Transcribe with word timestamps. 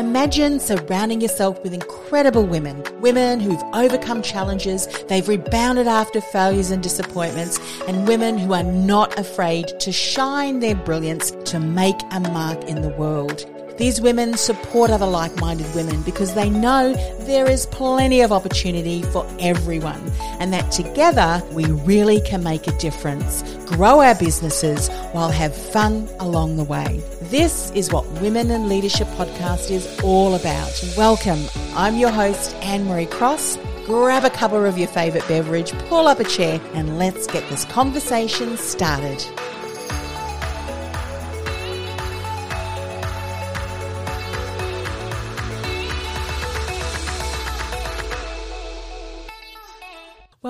Imagine 0.00 0.58
surrounding 0.60 1.20
yourself 1.20 1.62
with 1.62 1.74
incredible 1.74 2.46
women, 2.46 2.82
women 3.02 3.38
who've 3.38 3.62
overcome 3.74 4.22
challenges, 4.22 4.86
they've 5.08 5.28
rebounded 5.28 5.86
after 5.86 6.22
failures 6.22 6.70
and 6.70 6.82
disappointments, 6.82 7.60
and 7.86 8.08
women 8.08 8.38
who 8.38 8.54
are 8.54 8.62
not 8.62 9.18
afraid 9.18 9.78
to 9.78 9.92
shine 9.92 10.60
their 10.60 10.74
brilliance 10.74 11.32
to 11.44 11.60
make 11.60 12.00
a 12.12 12.20
mark 12.20 12.64
in 12.64 12.80
the 12.80 12.88
world. 12.88 13.44
These 13.80 13.98
women 13.98 14.36
support 14.36 14.90
other 14.90 15.06
like 15.06 15.34
minded 15.40 15.74
women 15.74 16.02
because 16.02 16.34
they 16.34 16.50
know 16.50 16.92
there 17.20 17.50
is 17.50 17.64
plenty 17.64 18.20
of 18.20 18.30
opportunity 18.30 19.02
for 19.04 19.26
everyone 19.38 20.12
and 20.38 20.52
that 20.52 20.70
together 20.70 21.42
we 21.52 21.64
really 21.64 22.20
can 22.20 22.42
make 22.42 22.66
a 22.66 22.76
difference, 22.76 23.42
grow 23.64 24.02
our 24.02 24.14
businesses 24.14 24.90
while 25.12 25.30
have 25.30 25.56
fun 25.56 26.06
along 26.18 26.58
the 26.58 26.64
way. 26.64 27.02
This 27.30 27.70
is 27.70 27.90
what 27.90 28.06
Women 28.20 28.50
in 28.50 28.68
Leadership 28.68 29.08
Podcast 29.16 29.70
is 29.70 29.88
all 30.04 30.34
about. 30.34 30.84
Welcome. 30.94 31.42
I'm 31.74 31.96
your 31.96 32.10
host, 32.10 32.54
Anne 32.56 32.84
Marie 32.84 33.06
Cross. 33.06 33.56
Grab 33.86 34.26
a 34.26 34.28
cuppa 34.28 34.68
of 34.68 34.76
your 34.76 34.88
favourite 34.88 35.26
beverage, 35.26 35.72
pull 35.88 36.06
up 36.06 36.20
a 36.20 36.24
chair, 36.24 36.60
and 36.74 36.98
let's 36.98 37.26
get 37.26 37.48
this 37.48 37.64
conversation 37.64 38.58
started. 38.58 39.24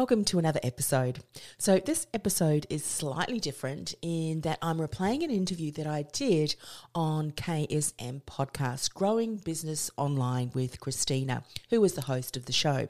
Welcome 0.01 0.25
to 0.25 0.39
another 0.39 0.61
episode. 0.63 1.19
So, 1.59 1.79
this 1.79 2.07
episode 2.15 2.67
is 2.71 2.83
slightly 2.83 3.39
different 3.39 3.95
in 4.01 4.41
that 4.41 4.59
I'm 4.63 4.79
replaying 4.79 5.23
an 5.23 5.31
interview 5.31 5.71
that 5.73 5.87
I 5.87 6.07
did 6.15 6.57
on 6.95 7.33
KSM 7.33 8.23
podcast, 8.23 8.95
Growing 8.95 9.37
Business 9.37 9.91
Online 9.99 10.53
with 10.55 10.81
Kristina, 10.81 11.45
who 11.69 11.83
was 11.83 11.93
the 11.93 12.01
host 12.01 12.39
of 12.39 12.47
the 12.47 12.53
show. 12.53 12.87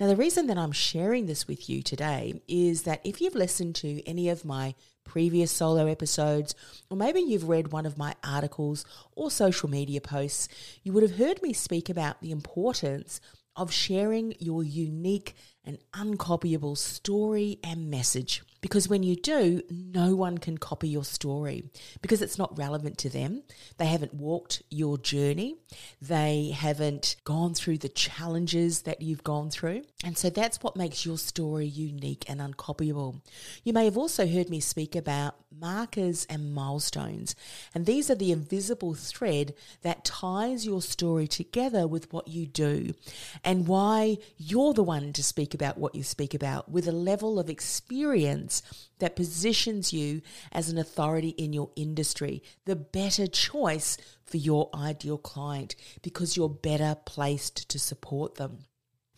Now, 0.00 0.06
the 0.06 0.16
reason 0.16 0.46
that 0.46 0.56
I'm 0.56 0.72
sharing 0.72 1.26
this 1.26 1.46
with 1.46 1.68
you 1.68 1.82
today 1.82 2.40
is 2.48 2.84
that 2.84 3.02
if 3.04 3.20
you've 3.20 3.34
listened 3.34 3.74
to 3.74 4.02
any 4.08 4.30
of 4.30 4.46
my 4.46 4.74
previous 5.04 5.52
solo 5.52 5.84
episodes, 5.84 6.54
or 6.88 6.96
maybe 6.96 7.20
you've 7.20 7.50
read 7.50 7.70
one 7.70 7.84
of 7.84 7.98
my 7.98 8.14
articles 8.24 8.86
or 9.14 9.30
social 9.30 9.68
media 9.68 10.00
posts, 10.00 10.48
you 10.82 10.94
would 10.94 11.02
have 11.02 11.18
heard 11.18 11.42
me 11.42 11.52
speak 11.52 11.90
about 11.90 12.22
the 12.22 12.30
importance 12.30 13.20
of 13.56 13.72
sharing 13.72 14.34
your 14.38 14.62
unique 14.62 15.34
and 15.66 15.78
uncopyable 15.92 16.76
story 16.76 17.58
and 17.62 17.90
message. 17.90 18.42
Because 18.60 18.88
when 18.88 19.02
you 19.02 19.16
do, 19.16 19.62
no 19.70 20.16
one 20.16 20.38
can 20.38 20.58
copy 20.58 20.88
your 20.88 21.04
story 21.04 21.70
because 22.02 22.22
it's 22.22 22.38
not 22.38 22.58
relevant 22.58 22.98
to 22.98 23.08
them. 23.08 23.42
They 23.76 23.86
haven't 23.86 24.14
walked 24.14 24.62
your 24.70 24.98
journey, 24.98 25.56
they 26.00 26.50
haven't 26.56 27.16
gone 27.24 27.54
through 27.54 27.78
the 27.78 27.88
challenges 27.88 28.82
that 28.82 29.02
you've 29.02 29.22
gone 29.22 29.50
through. 29.50 29.82
And 30.02 30.16
so 30.16 30.30
that's 30.30 30.62
what 30.62 30.76
makes 30.76 31.04
your 31.04 31.18
story 31.18 31.66
unique 31.66 32.24
and 32.28 32.40
uncopyable. 32.40 33.20
You 33.62 33.72
may 33.72 33.84
have 33.84 33.98
also 33.98 34.26
heard 34.26 34.50
me 34.50 34.60
speak 34.60 34.96
about 34.96 35.36
markers 35.58 36.26
and 36.28 36.54
milestones. 36.54 37.34
And 37.74 37.86
these 37.86 38.10
are 38.10 38.14
the 38.14 38.32
invisible 38.32 38.94
thread 38.94 39.54
that 39.82 40.04
ties 40.04 40.66
your 40.66 40.82
story 40.82 41.26
together 41.26 41.86
with 41.86 42.12
what 42.12 42.28
you 42.28 42.46
do 42.46 42.94
and 43.44 43.66
why 43.66 44.18
you're 44.36 44.74
the 44.74 44.82
one 44.82 45.12
to 45.12 45.22
speak 45.22 45.54
about 45.56 45.76
what 45.76 45.96
you 45.96 46.04
speak 46.04 46.34
about 46.34 46.70
with 46.70 46.86
a 46.86 46.92
level 46.92 47.40
of 47.40 47.50
experience 47.50 48.62
that 49.00 49.16
positions 49.16 49.92
you 49.92 50.22
as 50.52 50.68
an 50.68 50.78
authority 50.78 51.30
in 51.30 51.52
your 51.52 51.70
industry, 51.74 52.44
the 52.64 52.76
better 52.76 53.26
choice 53.26 53.98
for 54.24 54.36
your 54.36 54.70
ideal 54.72 55.18
client 55.18 55.74
because 56.02 56.36
you're 56.36 56.48
better 56.48 56.96
placed 57.04 57.68
to 57.68 57.78
support 57.80 58.36
them. 58.36 58.66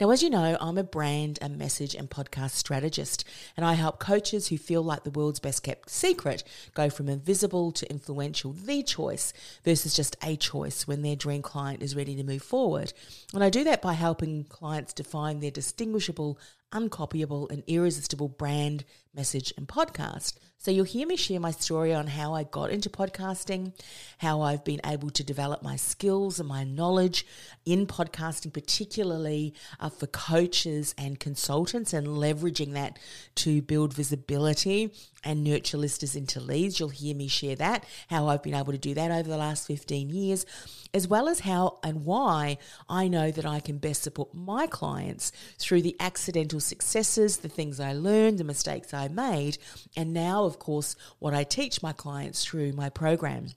Now, 0.00 0.10
as 0.10 0.22
you 0.22 0.30
know, 0.30 0.56
I'm 0.60 0.78
a 0.78 0.84
brand, 0.84 1.40
a 1.42 1.48
message, 1.48 1.96
and 1.96 2.08
podcast 2.08 2.52
strategist, 2.52 3.24
and 3.56 3.66
I 3.66 3.72
help 3.72 3.98
coaches 3.98 4.46
who 4.46 4.56
feel 4.56 4.80
like 4.80 5.02
the 5.02 5.10
world's 5.10 5.40
best 5.40 5.64
kept 5.64 5.90
secret 5.90 6.44
go 6.72 6.88
from 6.88 7.08
invisible 7.08 7.72
to 7.72 7.90
influential, 7.90 8.52
the 8.52 8.84
choice, 8.84 9.32
versus 9.64 9.94
just 9.94 10.16
a 10.22 10.36
choice 10.36 10.86
when 10.86 11.02
their 11.02 11.16
dream 11.16 11.42
client 11.42 11.82
is 11.82 11.96
ready 11.96 12.14
to 12.14 12.22
move 12.22 12.42
forward. 12.42 12.92
And 13.34 13.42
I 13.42 13.50
do 13.50 13.64
that 13.64 13.82
by 13.82 13.94
helping 13.94 14.44
clients 14.44 14.92
define 14.92 15.40
their 15.40 15.50
distinguishable, 15.50 16.38
uncopyable, 16.72 17.50
and 17.50 17.64
irresistible 17.66 18.28
brand, 18.28 18.84
message, 19.12 19.52
and 19.56 19.66
podcast. 19.66 20.34
So 20.60 20.72
you'll 20.72 20.86
hear 20.86 21.06
me 21.06 21.14
share 21.14 21.38
my 21.38 21.52
story 21.52 21.94
on 21.94 22.08
how 22.08 22.34
I 22.34 22.42
got 22.42 22.70
into 22.70 22.90
podcasting, 22.90 23.72
how 24.18 24.40
I've 24.40 24.64
been 24.64 24.80
able 24.84 25.08
to 25.10 25.22
develop 25.22 25.62
my 25.62 25.76
skills 25.76 26.40
and 26.40 26.48
my 26.48 26.64
knowledge 26.64 27.24
in 27.64 27.86
podcasting, 27.86 28.52
particularly 28.52 29.54
uh, 29.78 29.88
for 29.88 30.08
coaches 30.08 30.96
and 30.98 31.20
consultants, 31.20 31.92
and 31.92 32.08
leveraging 32.08 32.72
that 32.72 32.98
to 33.36 33.62
build 33.62 33.94
visibility 33.94 34.92
and 35.22 35.44
nurture 35.44 35.76
listeners 35.76 36.16
into 36.16 36.40
leads. 36.40 36.80
You'll 36.80 36.88
hear 36.88 37.14
me 37.14 37.28
share 37.28 37.54
that, 37.54 37.84
how 38.10 38.26
I've 38.26 38.42
been 38.42 38.54
able 38.54 38.72
to 38.72 38.78
do 38.78 38.94
that 38.94 39.12
over 39.12 39.28
the 39.28 39.36
last 39.36 39.64
15 39.68 40.10
years, 40.10 40.44
as 40.92 41.06
well 41.06 41.28
as 41.28 41.40
how 41.40 41.78
and 41.84 42.04
why 42.04 42.58
I 42.88 43.06
know 43.06 43.30
that 43.30 43.46
I 43.46 43.60
can 43.60 43.78
best 43.78 44.02
support 44.02 44.34
my 44.34 44.66
clients 44.66 45.30
through 45.56 45.82
the 45.82 45.94
accidental 46.00 46.58
successes, 46.58 47.38
the 47.38 47.48
things 47.48 47.78
I 47.78 47.92
learned, 47.92 48.38
the 48.38 48.44
mistakes 48.44 48.92
I 48.92 49.06
made, 49.06 49.58
and 49.96 50.12
now 50.12 50.47
of 50.48 50.58
course, 50.58 50.96
what 51.20 51.34
I 51.34 51.44
teach 51.44 51.82
my 51.82 51.92
clients 51.92 52.44
through 52.44 52.72
my 52.72 52.88
program. 52.88 53.50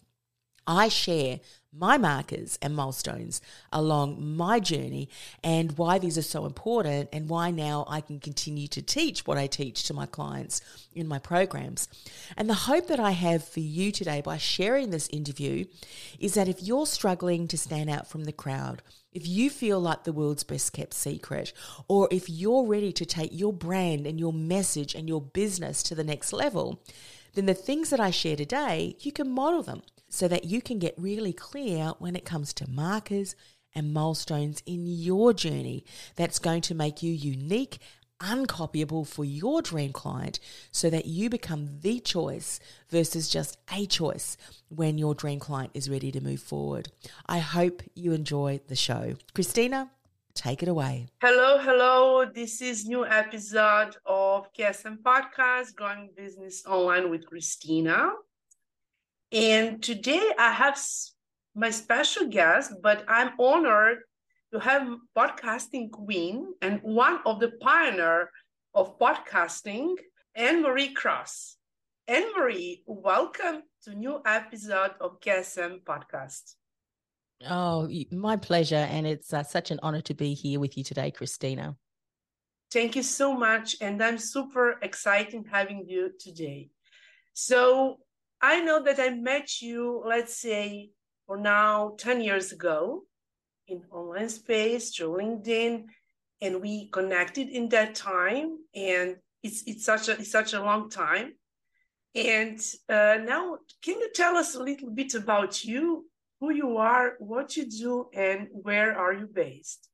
I 0.67 0.89
share 0.89 1.39
my 1.73 1.97
markers 1.97 2.59
and 2.61 2.75
milestones 2.75 3.41
along 3.71 4.35
my 4.35 4.59
journey 4.59 5.07
and 5.41 5.77
why 5.77 5.97
these 5.97 6.17
are 6.17 6.21
so 6.21 6.45
important 6.45 7.07
and 7.13 7.29
why 7.29 7.49
now 7.49 7.85
I 7.87 8.01
can 8.01 8.19
continue 8.19 8.67
to 8.69 8.81
teach 8.81 9.25
what 9.25 9.37
I 9.37 9.47
teach 9.47 9.83
to 9.83 9.93
my 9.93 10.05
clients 10.05 10.59
in 10.93 11.07
my 11.07 11.17
programs. 11.17 11.87
And 12.35 12.49
the 12.49 12.53
hope 12.53 12.87
that 12.87 12.99
I 12.99 13.11
have 13.11 13.43
for 13.45 13.61
you 13.61 13.93
today 13.93 14.19
by 14.21 14.37
sharing 14.37 14.89
this 14.89 15.07
interview 15.13 15.65
is 16.19 16.33
that 16.33 16.49
if 16.49 16.61
you're 16.61 16.85
struggling 16.85 17.47
to 17.47 17.57
stand 17.57 17.89
out 17.89 18.07
from 18.07 18.25
the 18.25 18.33
crowd, 18.33 18.81
if 19.13 19.25
you 19.25 19.49
feel 19.49 19.79
like 19.79 20.03
the 20.03 20.13
world's 20.13 20.43
best 20.43 20.73
kept 20.73 20.93
secret, 20.93 21.53
or 21.87 22.09
if 22.11 22.29
you're 22.29 22.65
ready 22.65 22.91
to 22.93 23.05
take 23.05 23.31
your 23.31 23.53
brand 23.53 24.05
and 24.05 24.19
your 24.19 24.33
message 24.33 24.93
and 24.93 25.07
your 25.07 25.21
business 25.21 25.83
to 25.83 25.95
the 25.95 26.03
next 26.03 26.33
level, 26.33 26.81
then 27.33 27.45
the 27.45 27.53
things 27.53 27.89
that 27.91 27.99
I 27.99 28.11
share 28.11 28.35
today, 28.35 28.97
you 28.99 29.13
can 29.13 29.29
model 29.29 29.63
them 29.63 29.83
so 30.11 30.27
that 30.27 30.43
you 30.43 30.61
can 30.61 30.77
get 30.77 30.93
really 30.97 31.33
clear 31.33 31.93
when 31.97 32.15
it 32.15 32.25
comes 32.25 32.53
to 32.53 32.69
markers 32.69 33.35
and 33.73 33.93
milestones 33.93 34.61
in 34.65 34.85
your 34.85 35.33
journey 35.33 35.85
that's 36.17 36.37
going 36.37 36.61
to 36.61 36.75
make 36.75 37.01
you 37.01 37.13
unique, 37.13 37.79
uncopyable 38.19 39.07
for 39.07 39.23
your 39.23 39.61
dream 39.61 39.93
client 39.93 40.37
so 40.69 40.89
that 40.89 41.05
you 41.05 41.29
become 41.29 41.79
the 41.79 41.99
choice 42.01 42.59
versus 42.89 43.29
just 43.29 43.57
a 43.73 43.85
choice 43.85 44.35
when 44.67 44.97
your 44.97 45.15
dream 45.15 45.39
client 45.39 45.71
is 45.73 45.89
ready 45.89 46.11
to 46.11 46.19
move 46.19 46.41
forward. 46.41 46.91
I 47.25 47.39
hope 47.39 47.81
you 47.95 48.11
enjoy 48.11 48.59
the 48.67 48.75
show. 48.75 49.15
Kristina, 49.33 49.89
take 50.33 50.61
it 50.61 50.67
away. 50.67 51.07
Hello, 51.21 51.57
hello. 51.57 52.25
This 52.25 52.61
is 52.61 52.85
new 52.85 53.05
episode 53.05 53.95
of 54.05 54.51
KSM 54.53 54.97
Podcast, 55.01 55.73
Growing 55.75 56.09
Business 56.17 56.65
Online 56.65 57.09
with 57.09 57.25
Kristina. 57.25 58.11
And 59.31 59.81
today 59.81 60.21
I 60.37 60.51
have 60.51 60.77
my 61.55 61.69
special 61.69 62.27
guest, 62.27 62.73
but 62.83 63.05
I'm 63.07 63.31
honored 63.39 63.99
to 64.51 64.59
have 64.59 64.85
podcasting 65.17 65.89
queen 65.89 66.53
and 66.61 66.81
one 66.83 67.19
of 67.25 67.39
the 67.39 67.51
pioneer 67.61 68.29
of 68.75 68.99
podcasting, 68.99 69.95
Anne 70.35 70.61
Marie 70.61 70.93
Cross. 70.93 71.55
Anne 72.09 72.29
Marie, 72.37 72.83
welcome 72.85 73.63
to 73.85 73.95
new 73.95 74.21
episode 74.25 74.95
of 74.99 75.21
KSM 75.21 75.81
podcast. 75.83 76.55
Oh, 77.49 77.89
my 78.11 78.35
pleasure. 78.35 78.75
And 78.75 79.07
it's 79.07 79.31
uh, 79.31 79.43
such 79.43 79.71
an 79.71 79.79
honor 79.81 80.01
to 80.01 80.13
be 80.13 80.33
here 80.33 80.59
with 80.59 80.77
you 80.77 80.83
today, 80.83 81.09
Kristina. 81.09 81.77
Thank 82.69 82.97
you 82.97 83.03
so 83.03 83.33
much. 83.33 83.77
And 83.79 84.03
I'm 84.03 84.17
super 84.17 84.77
excited 84.81 85.45
having 85.49 85.85
you 85.87 86.11
today. 86.19 86.69
So 87.33 87.99
I 88.41 88.61
know 88.61 88.83
that 88.83 88.99
I 88.99 89.09
met 89.09 89.61
you, 89.61 90.01
let's 90.05 90.35
say, 90.35 90.89
for 91.27 91.37
now 91.37 91.95
10 91.97 92.21
years 92.21 92.51
ago 92.51 93.03
in 93.67 93.83
online 93.91 94.29
space 94.29 94.95
through 94.95 95.17
LinkedIn. 95.17 95.85
And 96.41 96.61
we 96.61 96.89
connected 96.89 97.49
in 97.49 97.69
that 97.69 97.93
time. 97.93 98.57
And 98.73 99.17
it's 99.43 99.63
it's 99.67 99.85
such 99.85 100.07
a 100.09 100.13
it's 100.13 100.31
such 100.31 100.53
a 100.53 100.61
long 100.61 100.89
time. 100.89 101.33
And 102.15 102.59
uh, 102.89 103.19
now, 103.23 103.59
can 103.81 103.99
you 103.99 104.09
tell 104.13 104.35
us 104.35 104.55
a 104.55 104.63
little 104.63 104.89
bit 104.89 105.13
about 105.13 105.63
you, 105.63 106.07
who 106.39 106.51
you 106.51 106.77
are, 106.77 107.13
what 107.19 107.55
you 107.55 107.69
do, 107.69 108.09
and 108.13 108.49
where 108.51 108.97
are 108.97 109.13
you 109.13 109.27
based? 109.27 109.90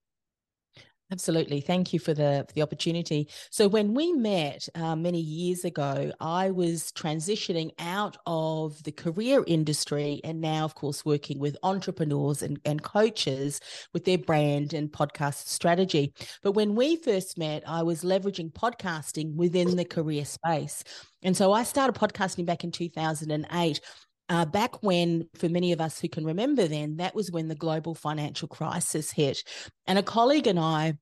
Absolutely. 1.09 1.61
Thank 1.61 1.93
you 1.93 1.99
for 1.99 2.13
the 2.13 2.43
for 2.49 2.53
the 2.53 2.61
opportunity. 2.61 3.29
So 3.49 3.69
when 3.69 3.93
we 3.93 4.11
met 4.11 4.67
uh, 4.75 4.93
many 4.93 5.21
years 5.21 5.63
ago, 5.63 6.11
I 6.19 6.51
was 6.51 6.91
transitioning 6.91 7.71
out 7.79 8.17
of 8.25 8.83
the 8.83 8.91
career 8.91 9.41
industry 9.47 10.19
and 10.25 10.41
now, 10.41 10.65
of 10.65 10.75
course, 10.75 11.05
working 11.05 11.39
with 11.39 11.55
entrepreneurs 11.63 12.41
and, 12.41 12.59
and 12.65 12.83
coaches 12.83 13.61
with 13.93 14.03
their 14.03 14.17
brand 14.17 14.73
and 14.73 14.91
podcast 14.91 15.47
strategy. 15.47 16.13
But 16.43 16.51
when 16.53 16.75
we 16.75 16.97
first 16.97 17.37
met, 17.37 17.63
I 17.65 17.83
was 17.83 18.03
leveraging 18.03 18.51
podcasting 18.51 19.33
within 19.35 19.77
the 19.77 19.85
career 19.85 20.25
space. 20.25 20.83
And 21.23 21.37
so 21.37 21.53
I 21.53 21.63
started 21.63 21.95
podcasting 21.99 22.45
back 22.45 22.65
in 22.65 22.71
2008 22.71 23.79
uh, 24.29 24.45
back 24.45 24.83
when, 24.83 25.27
for 25.35 25.49
many 25.49 25.71
of 25.71 25.81
us 25.81 25.99
who 25.99 26.09
can 26.09 26.25
remember 26.25 26.67
then, 26.67 26.97
that 26.97 27.15
was 27.15 27.31
when 27.31 27.47
the 27.47 27.55
global 27.55 27.95
financial 27.95 28.47
crisis 28.47 29.11
hit. 29.11 29.43
And 29.85 29.97
a 29.97 30.03
colleague 30.03 30.47
and 30.47 30.59
I 30.59 30.97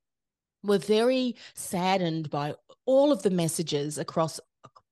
were 0.64 0.78
very 0.78 1.36
saddened 1.56 2.30
by 2.30 2.56
all 2.86 3.12
of 3.12 3.24
the 3.24 3.30
messages 3.30 3.98
across 3.98 4.40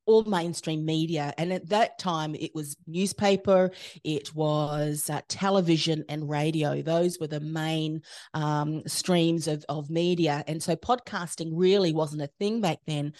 all 0.05 0.23
mainstream 0.23 0.85
media. 0.85 1.33
And 1.37 1.53
at 1.53 1.69
that 1.69 1.97
time, 1.97 2.35
it 2.35 2.51
was 2.53 2.75
newspaper, 2.87 3.71
it 4.03 4.33
was 4.35 5.09
uh, 5.09 5.21
television 5.27 6.03
and 6.09 6.29
radio. 6.29 6.81
Those 6.81 7.19
were 7.19 7.27
the 7.27 7.39
main 7.39 8.01
um, 8.33 8.83
streams 8.87 9.47
of, 9.47 9.63
of 9.69 9.89
media. 9.89 10.43
And 10.47 10.61
so 10.61 10.75
podcasting 10.75 11.51
really 11.53 11.93
wasn't 11.93 12.23
a 12.23 12.29
thing 12.39 12.61
back 12.61 12.79
then. 12.85 13.13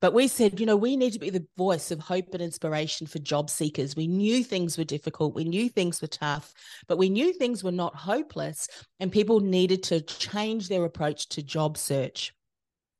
But 0.00 0.14
we 0.14 0.28
said, 0.28 0.60
you 0.60 0.66
know, 0.66 0.76
we 0.76 0.96
need 0.96 1.12
to 1.12 1.18
be 1.18 1.30
the 1.30 1.46
voice 1.56 1.90
of 1.90 2.00
hope 2.00 2.32
and 2.32 2.42
inspiration 2.42 3.06
for 3.06 3.18
job 3.18 3.50
seekers. 3.50 3.96
We 3.96 4.06
knew 4.06 4.44
things 4.44 4.76
were 4.76 4.84
difficult, 4.84 5.34
we 5.34 5.44
knew 5.44 5.68
things 5.68 6.00
were 6.00 6.08
tough, 6.08 6.52
but 6.86 6.98
we 6.98 7.08
knew 7.08 7.32
things 7.32 7.64
were 7.64 7.72
not 7.72 7.94
hopeless, 7.94 8.68
and 9.00 9.10
people 9.12 9.40
needed 9.40 9.82
to 9.84 10.00
change 10.00 10.68
their 10.68 10.84
approach 10.84 11.28
to 11.30 11.42
job 11.42 11.76
search. 11.76 12.32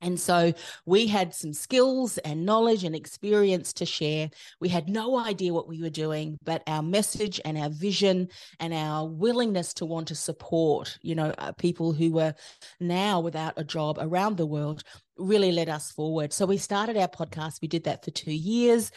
And 0.02 0.20
so 0.20 0.52
we 0.84 1.06
had 1.06 1.34
some 1.34 1.54
skills 1.54 2.18
and 2.18 2.44
knowledge 2.44 2.84
and 2.84 2.94
experience 2.94 3.72
to 3.74 3.86
share. 3.86 4.28
We 4.60 4.68
had 4.68 4.88
no 4.90 5.18
idea 5.18 5.54
what 5.54 5.68
we 5.68 5.80
were 5.80 5.90
doing, 5.90 6.36
but 6.44 6.62
our 6.66 6.82
message 6.82 7.40
and 7.44 7.56
our 7.56 7.70
vision 7.70 8.28
and 8.60 8.74
our 8.74 9.08
willingness 9.08 9.72
to 9.74 9.86
want 9.86 10.08
to 10.08 10.14
support, 10.14 10.98
you 11.00 11.14
know, 11.14 11.32
uh, 11.38 11.52
people 11.52 11.92
who 11.94 12.12
were 12.12 12.34
now 12.78 13.20
without 13.20 13.54
a 13.56 13.64
job 13.64 13.96
around 13.98 14.36
the 14.36 14.46
world 14.46 14.82
really 15.18 15.52
led 15.52 15.68
us 15.68 15.90
forward. 15.90 16.32
So 16.32 16.46
we 16.46 16.58
started 16.58 16.96
our 16.96 17.08
podcast. 17.08 17.60
We 17.62 17.68
did 17.68 17.84
that 17.84 18.04
for 18.04 18.10
two 18.10 18.32
years 18.32 18.90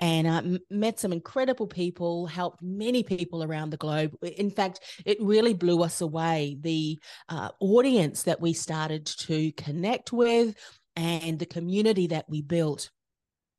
and 0.00 0.26
uh, 0.26 0.58
met 0.70 0.98
some 0.98 1.12
incredible 1.12 1.66
people, 1.66 2.26
helped 2.26 2.62
many 2.62 3.02
people 3.02 3.42
around 3.42 3.70
the 3.70 3.76
globe. 3.76 4.14
In 4.22 4.50
fact, 4.50 4.80
it 5.04 5.18
really 5.20 5.54
blew 5.54 5.82
us 5.82 6.00
away 6.00 6.56
the 6.60 6.98
uh, 7.28 7.50
audience 7.60 8.24
that 8.24 8.40
we 8.40 8.52
started 8.52 9.06
to 9.06 9.52
connect 9.52 10.12
with 10.12 10.54
and 10.96 11.38
the 11.38 11.46
community 11.46 12.08
that 12.08 12.28
we 12.28 12.42
built. 12.42 12.90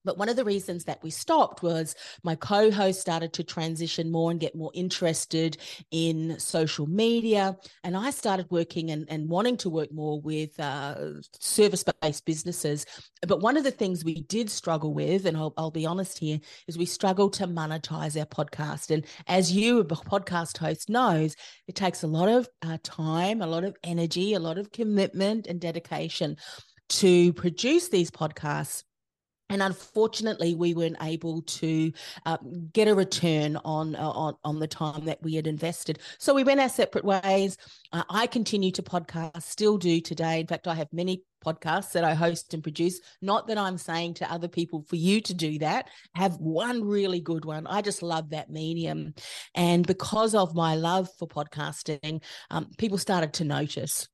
But 0.04 0.18
one 0.18 0.30
of 0.30 0.36
the 0.36 0.46
reasons 0.46 0.86
that 0.86 1.02
we 1.04 1.10
stopped 1.10 1.64
was 1.64 1.96
my 2.24 2.36
co 2.36 2.72
host 2.72 3.02
started 3.02 3.34
to 3.34 3.44
transition 3.44 4.12
more 4.12 4.32
and 4.32 4.40
get 4.40 4.56
more 4.56 4.72
interested 4.74 5.58
in 5.92 6.40
social 6.40 6.88
media. 6.88 7.58
And 7.84 7.96
I 7.96 8.12
started 8.12 8.48
working 8.50 8.92
and, 8.92 9.06
and 9.10 9.30
wanting 9.30 9.58
to 9.58 9.70
work 9.70 9.92
more 9.92 10.20
with 10.22 10.60
uh, 10.60 11.22
service 11.40 11.84
based 12.02 12.26
businesses. 12.26 12.86
But 13.28 13.42
one 13.42 13.58
of 13.58 13.64
the 13.64 13.72
things 13.72 14.04
we 14.04 14.22
did 14.24 14.50
struggle 14.50 14.94
with, 14.94 15.26
and 15.26 15.38
I'll, 15.38 15.54
I'll 15.58 15.72
be 15.72 15.86
honest 15.86 16.20
here, 16.20 16.40
is 16.68 16.78
we 16.78 16.86
struggled 16.86 17.34
to 17.34 17.48
monetize 17.48 18.20
our 18.20 18.26
podcast. 18.26 18.92
And 18.92 19.06
as 19.28 19.52
you, 19.52 19.80
a 19.80 19.86
podcast 19.86 20.58
host, 20.58 20.90
knows, 20.90 21.36
it 21.68 21.76
takes 21.76 22.04
a 22.04 22.08
lot 22.08 22.30
of 22.30 22.50
uh, 22.62 22.78
time, 22.84 23.42
a 23.42 23.48
lot 23.48 23.64
of 23.64 23.76
energy, 23.84 24.34
a 24.34 24.40
lot 24.40 24.58
of 24.58 24.72
commitment 24.72 25.48
and 25.48 25.60
dedication 25.60 26.38
to 26.90 27.34
produce 27.34 27.90
these 27.90 28.12
podcasts 28.12 28.84
and 29.54 29.62
unfortunately, 29.62 30.56
we 30.56 30.74
weren't 30.74 30.98
able 31.00 31.44
to 31.44 31.92
uh, 32.26 32.38
get 32.74 32.88
a 32.88 32.96
return 32.96 33.56
on, 33.58 33.96
uh, 33.96 34.10
on 34.10 34.34
on 34.44 34.60
the 34.60 34.68
time 34.68 35.06
that 35.06 35.22
we 35.22 35.36
had 35.36 35.46
invested. 35.46 36.00
So 36.18 36.34
we 36.34 36.44
went 36.44 36.60
our 36.60 36.70
separate 36.70 37.06
ways. 37.06 37.56
Uh, 37.92 38.02
I 38.10 38.26
continue 38.26 38.72
to 38.72 38.82
podcast, 38.82 39.44
still 39.44 39.78
do 39.78 40.02
today. 40.02 40.40
In 40.40 40.48
fact, 40.48 40.68
I 40.68 40.74
have 40.74 40.92
many 40.92 41.22
podcasts 41.46 41.92
that 41.92 42.04
I 42.04 42.16
host 42.16 42.56
and 42.56 42.64
produce. 42.64 43.00
Not 43.22 43.46
that 43.48 43.60
I'm 43.60 43.78
saying 43.78 44.16
to 44.16 44.32
other 44.32 44.48
people 44.48 44.86
for 44.90 44.96
you 44.96 45.22
to 45.22 45.36
do 45.36 45.60
that. 45.60 45.88
Have 46.16 46.38
one 46.38 46.84
really 46.84 47.20
good 47.20 47.46
one. 47.46 47.68
I 47.68 47.84
just 47.84 48.02
love 48.02 48.32
that 48.32 48.50
medium, 48.50 49.14
and 49.54 49.86
because 49.86 50.34
of 50.34 50.56
my 50.56 50.74
love 50.74 51.10
for 51.20 51.28
podcasting, 51.28 52.24
um, 52.50 52.72
people 52.80 52.98
started 52.98 53.34
to 53.34 53.44
notice 53.44 54.08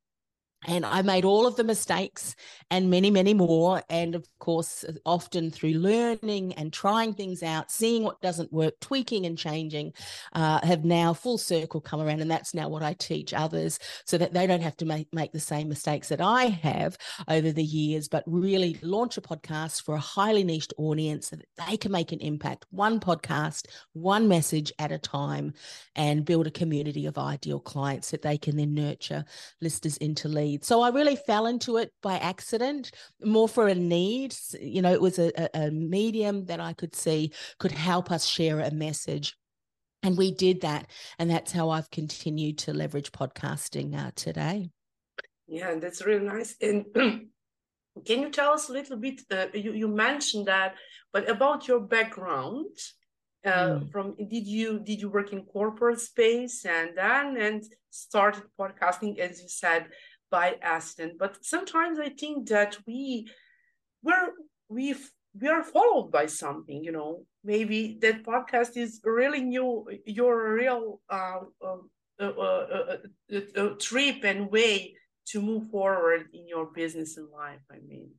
and 0.68 0.86
I 0.86 1.02
made 1.04 1.24
all 1.24 1.48
of 1.48 1.56
the 1.56 1.64
mistakes 1.64 2.36
and 2.70 2.90
many, 2.90 3.10
many 3.10 3.34
more. 3.34 3.82
And 3.90 4.14
of 4.14 4.28
course, 4.40 4.84
often 5.06 5.52
through 5.52 5.74
learning 5.74 6.54
and 6.56 6.74
trying 6.74 7.14
things 7.14 7.44
out, 7.44 7.72
seeing 7.72 8.04
what 8.04 8.22
doesn't 8.22 8.52
work, 8.52 8.74
tweaking 8.82 9.26
and 9.26 9.38
changing, 9.38 9.94
uh, 10.34 10.60
have 10.66 10.84
now 10.84 11.14
full 11.14 11.38
circle 11.38 11.80
come 11.80 12.02
around. 12.02 12.20
And 12.20 12.30
that's 12.30 12.54
now 12.54 12.68
what 12.68 12.84
I 12.84 12.94
teach 12.94 13.34
others 13.34 13.80
so 14.06 14.18
that 14.18 14.34
they 14.34 14.48
don't 14.48 14.62
have 14.62 14.76
to 14.78 14.86
make, 14.86 15.08
make 15.14 15.32
the 15.32 15.40
same 15.40 15.70
mistakes 15.70 16.10
that 16.10 16.20
I 16.20 16.46
have 16.46 16.98
over 17.30 17.54
the 17.54 17.64
years, 17.64 18.10
but 18.10 18.24
really 18.28 18.78
launch 18.82 19.18
a 19.18 19.22
podcast 19.22 19.84
for 19.84 19.96
a 19.96 20.00
highly 20.00 20.44
niched 20.44 20.74
audience 20.78 21.30
so 21.30 21.38
that 21.38 21.70
they 21.70 21.78
can 21.78 21.94
make 21.94 22.12
an 22.12 22.20
impact, 22.20 22.66
one 22.70 23.00
podcast, 23.00 23.68
one 23.94 24.28
message 24.28 24.74
at 24.78 24.92
a 24.92 24.98
time, 24.98 25.54
and 25.96 26.26
build 26.26 26.48
a 26.48 26.52
community 26.52 27.06
of 27.06 27.18
ideal 27.18 27.62
clients 27.62 28.12
that 28.12 28.22
they 28.22 28.38
can 28.38 28.58
then 28.58 28.74
nurture 28.74 29.24
listers 29.62 29.96
into 29.98 30.28
leads 30.28 30.49
so 30.62 30.82
I 30.82 30.90
really 30.90 31.16
fell 31.16 31.46
into 31.46 31.78
it 31.78 31.92
by 32.02 32.18
accident, 32.18 32.92
more 33.24 33.48
for 33.48 33.68
a 33.68 33.76
need. 33.76 34.36
You 34.60 34.82
know, 34.82 34.92
it 34.92 35.02
was 35.02 35.20
a, 35.20 35.50
a 35.54 35.70
medium 35.72 36.46
that 36.46 36.60
I 36.60 36.74
could 36.74 36.96
see 36.96 37.32
could 37.60 37.72
help 37.72 38.12
us 38.12 38.26
share 38.26 38.60
a 38.60 38.72
message. 38.72 39.36
And 40.02 40.18
we 40.18 40.32
did 40.32 40.62
that. 40.62 40.90
And 41.18 41.30
that's 41.30 41.52
how 41.52 41.70
I've 41.70 41.92
continued 41.92 42.58
to 42.60 42.74
leverage 42.74 43.12
podcasting 43.12 43.96
uh, 43.96 44.12
today. 44.16 44.70
Yeah, 45.48 45.76
that's 45.76 46.06
really 46.06 46.26
nice. 46.26 46.56
And 46.62 46.86
can 46.94 48.22
you 48.22 48.30
tell 48.30 48.52
us 48.54 48.70
a 48.70 48.74
little 48.74 48.98
bit? 48.98 49.22
Uh, 49.32 49.48
you, 49.54 49.74
you 49.74 49.88
mentioned 49.88 50.48
that, 50.48 50.76
but 51.12 51.30
about 51.30 51.68
your 51.68 51.80
background. 51.80 52.68
Uh, 53.46 53.80
mm. 53.80 53.92
From 53.92 54.16
did 54.16 54.46
you 54.46 54.80
did 54.80 55.00
you 55.00 55.10
work 55.10 55.32
in 55.32 55.44
corporate 55.44 56.02
space 56.02 56.66
and 56.66 56.90
then 56.98 57.38
and 57.38 57.64
started 57.90 58.44
podcasting 58.60 59.18
as 59.18 59.42
you 59.42 59.48
said 59.48 59.88
by 60.30 60.58
accident. 60.62 61.14
But 61.18 61.44
sometimes 61.44 62.00
I 62.00 62.10
think 62.10 62.50
that 62.50 62.78
we 62.86 63.28
we're 64.04 64.32
we 64.70 64.96
we 65.40 65.48
are 65.48 65.64
followed 65.64 66.12
by 66.12 66.26
something, 66.28 66.84
you 66.84 66.92
know. 66.92 67.26
Maybe 67.44 67.98
that 68.02 68.24
podcast 68.24 68.76
is 68.76 69.00
really 69.04 69.42
new, 69.42 69.86
your 70.06 70.54
real 70.54 71.02
uh, 71.10 71.40
uh, 71.64 72.24
uh, 72.24 72.98
uh, 73.56 73.70
trip 73.80 74.24
and 74.24 74.52
way 74.52 74.96
to 75.28 75.42
move 75.42 75.70
forward 75.70 76.28
in 76.34 76.48
your 76.48 76.66
business 76.66 77.18
and 77.18 77.30
life. 77.30 77.62
I 77.72 77.80
mean. 77.88 78.10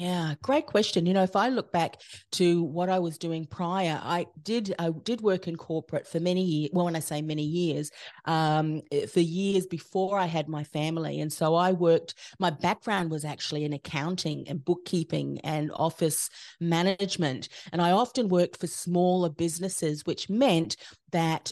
Yeah, 0.00 0.34
great 0.42 0.66
question. 0.66 1.06
You 1.06 1.12
know, 1.14 1.24
if 1.24 1.34
I 1.34 1.48
look 1.48 1.72
back 1.72 2.00
to 2.32 2.62
what 2.62 2.88
I 2.88 3.00
was 3.00 3.18
doing 3.18 3.46
prior, 3.46 4.00
I 4.00 4.26
did 4.44 4.72
I 4.78 4.90
did 4.90 5.22
work 5.22 5.48
in 5.48 5.56
corporate 5.56 6.06
for 6.06 6.20
many 6.20 6.44
years. 6.44 6.70
Well, 6.72 6.84
when 6.84 6.94
I 6.94 7.00
say 7.00 7.20
many 7.20 7.42
years, 7.42 7.90
um, 8.24 8.80
eh, 8.92 9.06
for 9.06 9.18
years 9.18 9.66
before 9.66 10.16
I 10.16 10.26
had 10.26 10.48
my 10.48 10.62
family, 10.62 11.18
and 11.20 11.32
so 11.32 11.56
I 11.56 11.72
worked. 11.72 12.14
My 12.38 12.50
background 12.50 13.10
was 13.10 13.24
actually 13.24 13.64
in 13.64 13.72
accounting 13.72 14.48
and 14.48 14.64
bookkeeping 14.64 15.40
and 15.42 15.72
office 15.74 16.30
management, 16.60 17.48
and 17.72 17.82
I 17.82 17.90
often 17.90 18.28
worked 18.28 18.60
for 18.60 18.68
smaller 18.68 19.30
businesses, 19.30 20.06
which 20.06 20.30
meant 20.30 20.76
that 21.10 21.50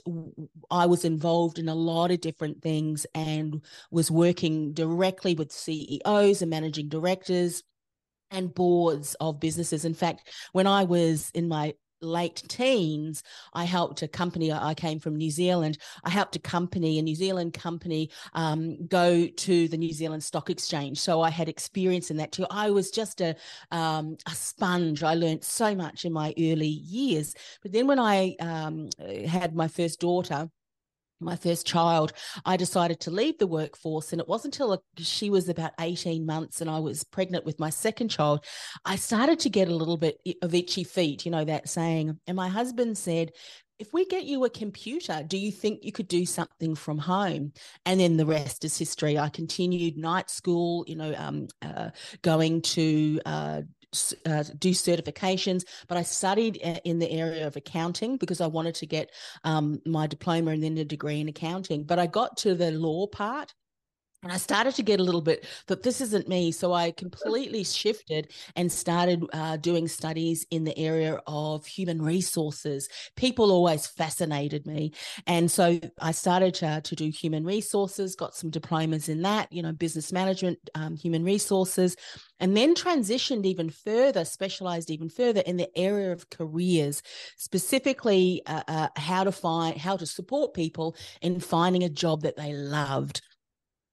I 0.71 0.87
was 0.87 1.05
involved 1.05 1.59
in 1.59 1.69
a 1.69 1.75
lot 1.75 2.11
of 2.11 2.21
different 2.21 2.63
things 2.63 3.07
and 3.15 3.63
was 3.91 4.11
working 4.11 4.73
directly 4.73 5.35
with 5.35 5.53
CEOs 5.53 6.43
and 6.43 6.51
managing 6.51 6.89
directors 6.89 7.63
and 8.31 8.55
boards 8.55 9.15
of 9.21 9.41
businesses. 9.41 9.85
In 9.85 9.95
fact, 9.95 10.29
when 10.53 10.67
I 10.67 10.85
was 10.85 11.31
in 11.35 11.49
my 11.49 11.75
late 12.03 12.43
teens, 12.49 13.23
I 13.55 13.65
helped 13.65 14.03
a 14.03 14.09
company. 14.09 14.53
I 14.53 14.75
came 14.75 14.99
from 14.99 15.17
New 15.17 15.31
Zealand. 15.31 15.79
I 16.05 16.11
helped 16.11 16.37
a 16.37 16.41
company, 16.41 16.99
a 16.99 17.03
New 17.03 17.15
Zealand 17.15 17.55
company, 17.55 18.11
um, 18.35 18.87
go 18.87 19.27
to 19.27 19.69
the 19.69 19.77
New 19.77 19.93
Zealand 19.93 20.23
Stock 20.23 20.51
Exchange. 20.51 21.01
So 21.01 21.21
I 21.21 21.31
had 21.31 21.49
experience 21.49 22.11
in 22.11 22.17
that 22.19 22.33
too. 22.33 22.47
I 22.51 22.71
was 22.71 22.91
just 22.91 23.21
a 23.21 23.35
um, 23.71 24.17
a 24.27 24.35
sponge. 24.35 25.03
I 25.03 25.15
learned 25.15 25.45
so 25.45 25.75
much 25.75 26.05
in 26.05 26.13
my 26.13 26.35
early 26.39 26.67
years. 26.69 27.35
But 27.63 27.73
then 27.73 27.87
when 27.87 27.99
I 27.99 28.37
um, 28.41 28.89
had 29.27 29.55
my 29.55 29.69
first 29.69 30.01
daughter, 30.01 30.51
my 31.21 31.37
first 31.37 31.67
child, 31.67 32.13
I 32.45 32.57
decided 32.57 33.01
to 33.01 33.11
leave 33.11 33.39
the 33.39 33.47
workforce. 33.47 34.13
And 34.13 34.21
it 34.21 34.29
wasn't 34.29 34.55
until 34.55 34.83
she 34.99 35.31
was 35.31 35.49
about 35.49 35.73
18 35.81 36.27
months 36.27 36.61
and 36.61 36.71
I 36.71 36.79
was 36.79 37.05
pregnant 37.05 37.45
with 37.45 37.59
my 37.59 37.71
second 37.71 38.09
child, 38.09 38.45
I 38.85 38.97
started 38.97 39.41
to 39.41 39.51
get 39.51 39.69
a 39.69 39.75
little 39.75 39.97
bit 39.97 40.19
of 40.43 40.55
itchy 40.55 40.85
feet, 40.85 41.25
you 41.25 41.31
know, 41.31 41.45
that 41.45 41.69
saying. 41.69 42.19
And 42.27 42.37
my 42.37 42.49
husband 42.49 42.99
said, 42.99 43.33
if 43.79 43.93
we 43.93 44.07
get 44.07 44.25
you 44.25 44.45
a 44.45 44.51
computer, 44.51 45.23
do 45.27 45.37
you 45.37 45.53
think 45.53 45.85
you 45.85 45.93
could 45.93 46.09
do 46.09 46.25
something 46.25 46.75
from 46.75 46.99
home? 46.99 47.53
And 47.85 48.01
then 48.01 48.17
the 48.17 48.25
rest 48.25 48.65
is 48.65 48.79
history. 48.79 49.19
I 49.19 49.29
continued 49.29 49.99
night 49.99 50.31
school, 50.31 50.85
you 50.87 50.97
know, 50.97 51.15
um, 51.17 51.49
uh, 51.61 51.91
going 52.23 52.63
to 52.63 53.21
uh, 53.27 53.63
uh, 54.27 54.45
do 54.59 54.71
certifications, 54.71 55.65
but 55.89 55.97
I 55.97 56.03
studied 56.03 56.61
uh, 56.65 56.81
in 56.85 56.99
the 56.99 57.11
area 57.11 57.47
of 57.47 57.57
accounting 57.57 58.17
because 58.17 58.41
I 58.41 58.47
wanted 58.47 58.75
to 58.77 58.87
get 58.87 59.11
um, 59.45 59.81
my 59.87 60.07
diploma 60.07 60.51
and 60.51 60.63
then 60.63 60.79
a 60.79 60.85
degree 60.85 61.21
in 61.21 61.29
accounting. 61.29 61.85
But 61.85 61.99
I 61.99 62.07
got 62.07 62.37
to 62.39 62.55
the 62.55 62.73
law 62.73 63.07
part 63.07 63.55
and 64.23 64.33
I 64.33 64.39
started 64.39 64.75
to 64.75 64.83
get 64.83 64.99
a 64.99 65.05
little 65.05 65.21
bit 65.21 65.47
that 65.69 65.83
this 65.83 66.01
isn't 66.01 66.29
me. 66.29 66.51
So 66.51 66.73
I 66.73 66.91
completely 66.91 67.63
shifted 67.63 68.33
and 68.57 68.73
started 68.73 69.25
uh, 69.33 69.57
doing 69.59 69.87
studies 69.87 70.47
in 70.51 70.65
the 70.65 70.77
area 70.77 71.21
of 71.27 71.67
human 71.67 72.03
resources. 72.03 72.89
People 73.17 73.53
always 73.53 73.87
fascinated 73.87 74.67
me. 74.67 74.93
And 75.27 75.51
so 75.51 75.79
I 76.01 76.13
started 76.13 76.55
to, 76.55 76.81
to 76.81 76.97
do 76.97 77.11
human 77.11 77.45
resources, 77.45 78.17
got 78.17 78.35
some 78.35 78.51
diplomas 78.51 79.09
in 79.09 79.23
that, 79.23 79.53
you 79.53 79.63
know, 79.63 79.73
business 79.73 80.13
management, 80.13 80.59
um, 80.75 80.97
human 80.97 81.23
resources, 81.23 81.95
and 82.41 82.57
then 82.57 82.75
transitioned 82.75 83.45
even 83.45 83.71
further, 83.71 84.25
specialized 84.25 84.91
even 84.91 85.09
further 85.09 85.43
in 85.43 85.57
the 85.57 85.71
area 85.79 86.11
of 86.11 86.31
careers, 86.31 87.03
specifically 87.37 88.43
uh, 88.47 88.63
uh, 88.67 88.89
how 88.97 89.25
to 89.25 89.31
find, 89.31 89.77
how 89.77 89.97
to 89.97 90.07
support 90.07 90.55
people 90.55 90.97
in 91.23 91.39
finding 91.39 91.85
a 91.85 91.89
job 91.89 92.23
that 92.23 92.37
they 92.37 92.53
loved 92.55 93.21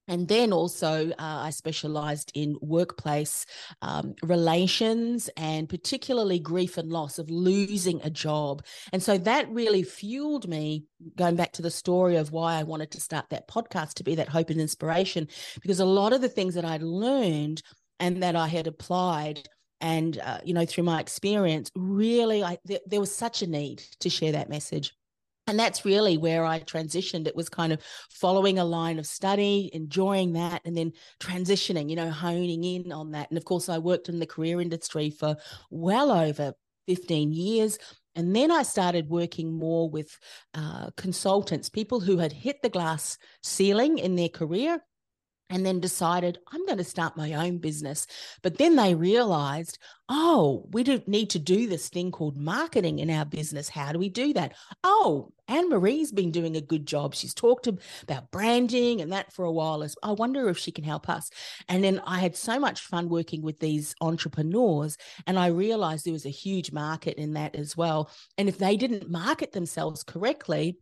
and 0.08 0.28
then 0.28 0.52
also, 0.52 1.10
uh, 1.12 1.14
I 1.18 1.50
specialized 1.52 2.32
in 2.34 2.58
workplace 2.62 3.46
um, 3.82 4.16
relations 4.22 5.30
and 5.38 5.70
particularly 5.70 6.40
grief 6.40 6.78
and 6.78 6.92
loss 6.92 7.20
of 7.20 7.30
losing 7.30 8.02
a 8.04 8.10
job. 8.10 8.66
And 8.92 9.02
so 9.02 9.18
that 9.20 9.50
really 9.50 9.84
fueled 9.84 10.48
me, 10.48 10.86
going 11.16 11.36
back 11.36 11.54
to 11.54 11.62
the 11.62 11.72
story 11.72 12.18
of 12.18 12.32
why 12.32 12.56
I 12.56 12.64
wanted 12.64 12.92
to 12.92 13.02
start 13.02 13.30
that 13.30 13.48
podcast 13.48 13.94
to 13.96 14.04
be 14.04 14.16
that 14.16 14.30
hope 14.30 14.50
and 14.50 14.60
inspiration, 14.60 15.28
because 15.62 15.80
a 15.80 15.86
lot 15.86 16.12
of 16.12 16.22
the 16.22 16.30
things 16.30 16.56
that 16.56 16.66
I'd 16.66 16.84
learned 16.84 17.62
and 18.00 18.22
that 18.24 18.36
I 18.36 18.48
had 18.48 18.68
applied 18.68 19.48
and 19.80 20.18
uh, 20.20 20.40
you 20.44 20.54
know 20.54 20.66
through 20.66 20.86
my 20.86 21.00
experience 21.00 21.70
really 21.76 22.44
I, 22.44 22.58
th- 22.66 22.82
there 22.88 23.02
was 23.02 23.14
such 23.14 23.42
a 23.42 23.48
need 23.48 23.84
to 24.00 24.10
share 24.10 24.32
that 24.32 24.50
message 24.50 24.94
and 25.48 25.60
that's 25.60 25.86
really 25.86 26.18
where 26.18 26.46
I 26.46 26.60
transitioned. 26.60 27.28
It 27.28 27.36
was 27.36 27.50
kind 27.50 27.74
of 27.74 27.82
following 28.10 28.60
a 28.60 28.66
line 28.66 28.98
of 28.98 29.06
study, 29.06 29.70
enjoying 29.74 30.34
that, 30.34 30.62
and 30.66 30.78
then 30.78 30.94
transitioning, 31.20 31.90
you 31.90 31.96
know, 31.96 32.10
honing 32.10 32.64
in 32.64 32.92
on 32.92 33.12
that. 33.12 33.30
And 33.30 33.38
of 33.38 33.46
course, 33.46 33.68
I 33.68 33.78
worked 33.78 34.10
in 34.10 34.20
the 34.20 34.26
career 34.26 34.62
industry 34.62 35.10
for 35.10 35.36
well 35.70 36.12
over 36.12 36.54
15 36.88 37.34
years. 37.34 37.78
And 38.16 38.36
then 38.36 38.52
I 38.52 38.64
started 38.64 39.10
working 39.10 39.58
more 39.58 39.90
with 39.90 40.18
uh, 40.54 40.92
consultants, 40.96 41.68
people 41.68 42.00
who 42.00 42.18
had 42.18 42.32
hit 42.32 42.62
the 42.62 42.70
glass 42.70 43.18
ceiling 43.42 43.98
in 43.98 44.16
their 44.16 44.30
career 44.30 44.82
and 45.50 45.66
then 45.66 45.80
decided 45.80 46.40
I'm 46.52 46.66
going 46.66 46.78
to 46.78 46.84
start 46.84 47.18
my 47.18 47.34
own 47.34 47.60
business. 47.60 48.08
But 48.42 48.58
then 48.58 48.76
they 48.76 48.96
realized, 48.96 49.78
oh, 50.10 50.68
we 50.72 50.84
don't 50.84 51.08
need 51.08 51.30
to 51.32 51.40
do 51.40 51.68
this 51.68 51.90
thing 51.90 52.12
called 52.12 52.38
marketing 52.38 53.00
in 53.00 53.10
our 53.10 53.26
business. 53.26 53.70
How 53.70 53.92
do 53.92 54.00
we 54.00 54.10
do 54.10 54.34
that? 54.34 54.54
Oh, 54.84 55.32
Anne 55.48 55.70
Marie's 55.70 56.12
been 56.12 56.32
doing 56.32 56.56
a 56.56 56.62
good 56.62 56.86
job. 56.86 57.14
She's 57.14 57.34
talked 57.34 57.68
about 57.68 58.32
branding 58.32 59.02
and 59.02 59.12
that 59.12 59.34
for 59.34 59.46
a 59.46 59.52
while. 59.52 59.86
I 60.02 60.12
wonder 60.12 60.50
if 60.50 60.58
she 60.58 60.72
can 60.72 60.84
help 60.84 61.10
us. 61.10 61.30
And 61.68 61.84
then 61.84 62.02
I 62.06 62.20
had 62.20 62.36
so 62.36 62.60
much 62.60 62.82
fun 62.82 63.10
working 63.10 63.42
with 63.42 63.60
these 63.60 63.94
entrepreneurs, 64.02 64.98
and 65.28 65.38
I 65.38 65.48
realized 65.48 66.06
there 66.06 66.14
was 66.14 66.26
a 66.26 66.30
huge 66.30 66.72
market 66.72 67.18
in 67.18 67.34
that 67.34 67.56
as 67.56 67.76
well. 67.78 68.10
And 68.38 68.48
if 68.48 68.58
they 68.58 68.78
didn't 68.78 69.10
market 69.10 69.52
themselves 69.52 70.04
correctly, 70.04 70.78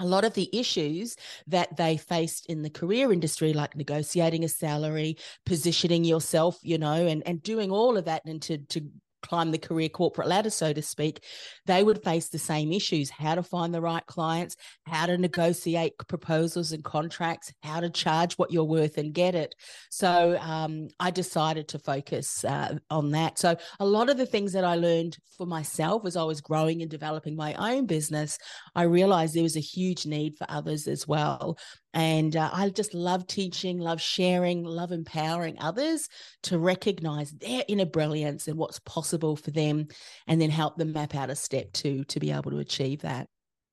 a 0.00 0.06
lot 0.06 0.24
of 0.24 0.34
the 0.34 0.50
issues 0.52 1.16
that 1.46 1.76
they 1.76 1.96
faced 1.96 2.46
in 2.46 2.62
the 2.62 2.70
career 2.70 3.12
industry 3.12 3.52
like 3.52 3.76
negotiating 3.76 4.44
a 4.44 4.48
salary 4.48 5.16
positioning 5.46 6.04
yourself 6.04 6.58
you 6.62 6.78
know 6.78 7.06
and 7.06 7.22
and 7.26 7.42
doing 7.42 7.70
all 7.70 7.96
of 7.96 8.04
that 8.04 8.24
and 8.24 8.42
to 8.42 8.58
to 8.58 8.80
climb 9.24 9.50
the 9.50 9.58
career 9.58 9.88
corporate 9.88 10.28
ladder, 10.28 10.50
so 10.50 10.72
to 10.72 10.82
speak, 10.82 11.24
they 11.66 11.82
would 11.82 12.04
face 12.04 12.28
the 12.28 12.38
same 12.38 12.72
issues 12.72 13.10
how 13.10 13.34
to 13.34 13.42
find 13.42 13.72
the 13.72 13.80
right 13.80 14.04
clients, 14.06 14.56
how 14.86 15.06
to 15.06 15.16
negotiate 15.16 15.94
proposals 16.06 16.72
and 16.72 16.84
contracts, 16.84 17.52
how 17.62 17.80
to 17.80 17.88
charge 17.88 18.34
what 18.34 18.52
you're 18.52 18.64
worth 18.64 18.98
and 18.98 19.14
get 19.14 19.34
it. 19.34 19.54
So 19.90 20.38
um, 20.40 20.88
I 21.00 21.10
decided 21.10 21.68
to 21.68 21.78
focus 21.78 22.44
uh, 22.44 22.76
on 22.90 23.12
that. 23.12 23.38
So 23.38 23.56
a 23.80 23.86
lot 23.86 24.10
of 24.10 24.18
the 24.18 24.26
things 24.26 24.52
that 24.52 24.64
I 24.64 24.74
learned 24.74 25.16
for 25.38 25.46
myself 25.46 26.04
as 26.04 26.16
I 26.16 26.24
was 26.24 26.40
growing 26.40 26.82
and 26.82 26.90
developing 26.90 27.34
my 27.34 27.54
own 27.54 27.86
business, 27.86 28.38
I 28.74 28.82
realized 28.82 29.34
there 29.34 29.42
was 29.42 29.56
a 29.56 29.60
huge 29.60 30.04
need 30.04 30.36
for 30.36 30.46
others 30.50 30.86
as 30.86 31.08
well. 31.08 31.58
And 31.94 32.34
uh, 32.34 32.50
I 32.52 32.70
just 32.70 32.92
love 32.92 33.28
teaching, 33.28 33.78
love 33.78 34.00
sharing, 34.00 34.64
love 34.64 34.90
empowering 34.90 35.56
others 35.60 36.08
to 36.42 36.58
recognize 36.58 37.30
their 37.30 37.62
inner 37.68 37.86
brilliance 37.86 38.48
and 38.48 38.58
what's 38.58 38.80
possible 38.80 39.13
for 39.36 39.50
them, 39.50 39.88
and 40.26 40.40
then 40.40 40.50
help 40.50 40.76
them 40.76 40.92
map 40.92 41.14
out 41.14 41.30
a 41.30 41.36
step 41.36 41.72
to 41.74 42.04
to 42.04 42.20
be 42.20 42.30
able 42.30 42.50
to 42.50 42.58
achieve 42.58 43.02
that. 43.02 43.28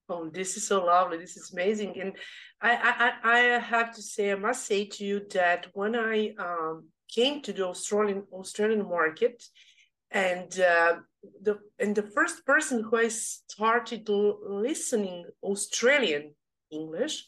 Oh, 0.10 0.30
this 0.30 0.58
is 0.58 0.68
so 0.68 0.84
lovely. 0.84 1.18
This 1.18 1.38
is 1.38 1.52
amazing. 1.54 2.00
And 2.02 2.14
I, 2.62 3.14
I, 3.24 3.32
I 3.38 3.40
have 3.60 3.96
to 3.96 4.02
say, 4.02 4.32
I 4.32 4.36
must 4.36 4.66
say 4.66 4.84
to 4.86 5.06
you 5.06 5.22
that 5.34 5.68
when 5.74 5.96
I 5.96 6.34
um, 6.38 6.90
came 7.08 7.42
to 7.44 7.54
the 7.54 7.66
Australian 7.66 8.24
Australian 8.34 8.88
market, 8.90 9.42
and 10.12 10.60
uh, 10.60 10.96
the 11.42 11.60
and 11.80 11.96
the 11.96 12.04
first 12.04 12.46
person 12.46 12.84
who 12.84 12.98
I 12.98 13.08
started 13.08 14.10
listening 14.10 15.26
Australian 15.44 16.36
English 16.72 17.28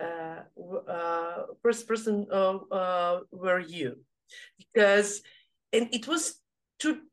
uh, 0.00 0.42
uh, 0.88 1.42
first 1.62 1.88
person 1.88 2.26
uh, 2.30 2.58
uh, 2.70 3.20
were 3.30 3.60
you 3.60 3.98
because 4.58 5.22
and 5.72 5.88
it 5.92 6.06
was 6.06 6.40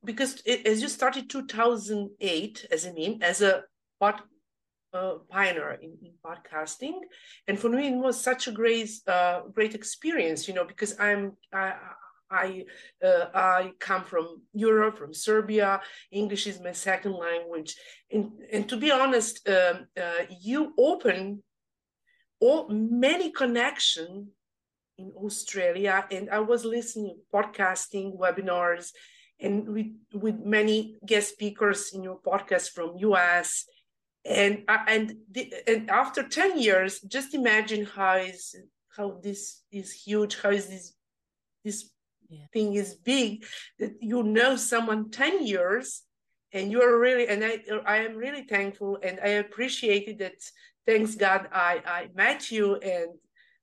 because 0.04 0.42
it, 0.46 0.66
as 0.68 0.82
you 0.82 0.90
started 0.90 1.30
2008 1.30 2.68
as 2.72 2.86
I 2.86 2.92
mean 2.92 3.22
as 3.22 3.42
a 3.42 3.64
pod, 4.00 4.22
uh, 4.94 5.16
pioneer 5.30 5.80
in, 5.82 5.98
in, 6.04 6.14
podcasting 6.26 7.00
and 7.48 7.58
for 7.58 7.70
me 7.70 7.88
it 7.88 7.96
was 7.96 8.20
such 8.20 8.48
a 8.48 8.52
great 8.52 8.90
uh, 9.08 9.42
great 9.54 9.74
experience 9.76 10.48
you 10.48 10.54
know 10.54 10.66
because 10.66 11.00
I'm 11.00 11.38
I, 11.54 11.74
I 12.32 12.66
uh, 13.04 13.26
I 13.34 13.72
come 13.80 14.04
from 14.04 14.42
Europe, 14.54 14.98
from 14.98 15.14
Serbia. 15.14 15.82
English 16.12 16.48
is 16.48 16.62
my 16.62 16.72
second 16.72 17.14
language, 17.14 17.76
and 18.10 18.32
and 18.52 18.68
to 18.70 18.78
be 18.78 18.90
honest, 18.90 19.48
um, 19.50 19.88
uh, 20.02 20.24
you 20.42 20.74
open 20.78 21.44
all 22.40 22.70
many 22.70 23.32
connection 23.32 24.30
in 24.98 25.12
Australia, 25.12 26.06
and 26.10 26.30
I 26.30 26.40
was 26.40 26.64
listening 26.64 27.18
podcasting 27.34 28.18
webinars, 28.18 28.92
and 29.42 29.68
with 29.68 29.88
with 30.14 30.40
many 30.40 30.98
guest 31.06 31.30
speakers 31.30 31.92
in 31.94 32.04
your 32.04 32.20
podcast 32.20 32.70
from 32.72 32.98
US, 32.98 33.66
and 34.24 34.64
uh, 34.68 34.84
and 34.88 35.16
the, 35.32 35.54
and 35.68 35.90
after 35.90 36.28
ten 36.28 36.60
years, 36.60 37.02
just 37.02 37.34
imagine 37.34 37.86
how 37.86 38.18
is 38.18 38.56
how 38.96 39.20
this 39.24 39.64
is 39.72 39.92
huge, 39.92 40.42
how 40.42 40.52
is 40.52 40.68
this 40.68 40.94
this 41.64 41.90
yeah. 42.30 42.46
thing 42.54 42.76
is 42.76 42.96
big 42.96 43.44
that 43.80 43.94
you 44.00 44.24
know 44.24 44.56
someone 44.56 45.10
ten 45.10 45.46
years 45.46 46.04
and 46.54 46.72
you're 46.72 47.00
really 47.00 47.28
and 47.28 47.44
I 47.44 47.60
I 47.86 47.98
am 47.98 48.16
really 48.16 48.44
thankful 48.44 49.00
and 49.04 49.20
I 49.22 49.30
appreciated 49.44 50.20
that 50.20 50.36
thanks 50.86 51.16
God 51.16 51.48
I 51.52 51.82
I 51.86 52.10
met 52.16 52.52
you 52.52 52.76
and 52.76 53.10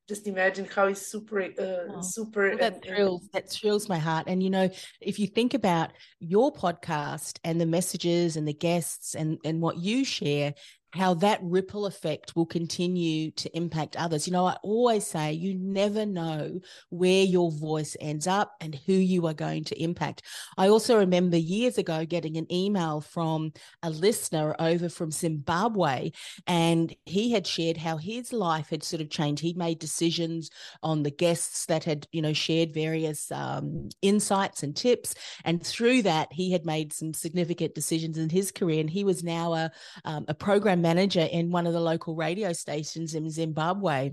just 0.08 0.26
imagine 0.26 0.64
how 0.64 0.86
it's 0.86 1.06
super 1.06 1.42
uh, 1.42 1.48
oh, 1.58 2.00
super 2.00 2.48
well, 2.48 2.58
that 2.58 2.74
and, 2.74 2.84
thrills 2.84 3.20
and... 3.22 3.30
that 3.32 3.50
thrills 3.50 3.88
my 3.88 3.98
heart. 3.98 4.24
And 4.26 4.42
you 4.42 4.50
know 4.50 4.70
if 5.00 5.18
you 5.18 5.26
think 5.26 5.54
about 5.54 5.90
your 6.18 6.52
podcast 6.52 7.38
and 7.44 7.60
the 7.60 7.66
messages 7.66 8.36
and 8.36 8.48
the 8.48 8.54
guests 8.54 9.14
and 9.14 9.38
and 9.44 9.60
what 9.60 9.76
you 9.76 10.04
share 10.04 10.54
how 10.92 11.14
that 11.14 11.40
ripple 11.42 11.86
effect 11.86 12.34
will 12.34 12.46
continue 12.46 13.30
to 13.32 13.54
impact 13.56 13.96
others. 13.96 14.26
You 14.26 14.32
know, 14.32 14.46
I 14.46 14.56
always 14.62 15.06
say 15.06 15.32
you 15.32 15.54
never 15.54 16.06
know 16.06 16.60
where 16.88 17.24
your 17.24 17.50
voice 17.50 17.96
ends 18.00 18.26
up 18.26 18.54
and 18.60 18.74
who 18.86 18.94
you 18.94 19.26
are 19.26 19.34
going 19.34 19.64
to 19.64 19.82
impact. 19.82 20.22
I 20.56 20.68
also 20.68 20.96
remember 20.98 21.36
years 21.36 21.78
ago 21.78 22.04
getting 22.04 22.36
an 22.36 22.50
email 22.52 23.00
from 23.00 23.52
a 23.82 23.90
listener 23.90 24.56
over 24.58 24.88
from 24.88 25.10
Zimbabwe, 25.10 26.12
and 26.46 26.94
he 27.04 27.32
had 27.32 27.46
shared 27.46 27.76
how 27.76 27.96
his 27.96 28.32
life 28.32 28.70
had 28.70 28.82
sort 28.82 29.02
of 29.02 29.10
changed. 29.10 29.42
He'd 29.42 29.56
made 29.58 29.78
decisions 29.78 30.50
on 30.82 31.02
the 31.02 31.10
guests 31.10 31.66
that 31.66 31.84
had, 31.84 32.06
you 32.12 32.22
know, 32.22 32.32
shared 32.32 32.72
various 32.72 33.30
um, 33.32 33.88
insights 34.02 34.62
and 34.62 34.74
tips. 34.74 35.14
And 35.44 35.64
through 35.64 36.02
that, 36.02 36.32
he 36.32 36.52
had 36.52 36.64
made 36.64 36.92
some 36.92 37.12
significant 37.12 37.74
decisions 37.74 38.18
in 38.18 38.30
his 38.30 38.50
career. 38.52 38.80
And 38.80 38.90
he 38.90 39.04
was 39.04 39.22
now 39.22 39.54
a, 39.54 39.70
um, 40.04 40.24
a 40.28 40.34
program 40.34 40.77
manager 40.78 41.26
in 41.30 41.50
one 41.50 41.66
of 41.66 41.72
the 41.72 41.80
local 41.80 42.14
radio 42.14 42.52
stations 42.52 43.14
in 43.14 43.30
Zimbabwe. 43.30 44.12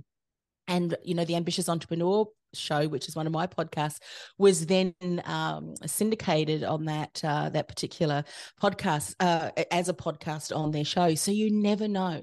And, 0.68 0.96
you 1.04 1.14
know, 1.14 1.26
the 1.26 1.36
ambitious 1.36 1.70
entrepreneur 1.70 2.26
show, 2.54 2.88
which 2.88 3.08
is 3.08 3.16
one 3.16 3.28
of 3.28 3.34
my 3.34 3.48
podcasts, 3.48 4.00
was 4.38 4.66
then 4.66 4.94
um, 5.26 5.76
syndicated 5.86 6.64
on 6.64 6.86
that 6.86 7.22
uh, 7.24 7.50
that 7.50 7.68
particular 7.68 8.24
podcast 8.62 9.16
uh, 9.20 9.52
as 9.72 9.90
a 9.90 9.94
podcast 9.94 10.56
on 10.56 10.72
their 10.72 10.86
show. 10.86 11.14
So 11.16 11.32
you 11.32 11.52
never 11.52 11.88
know 11.88 12.22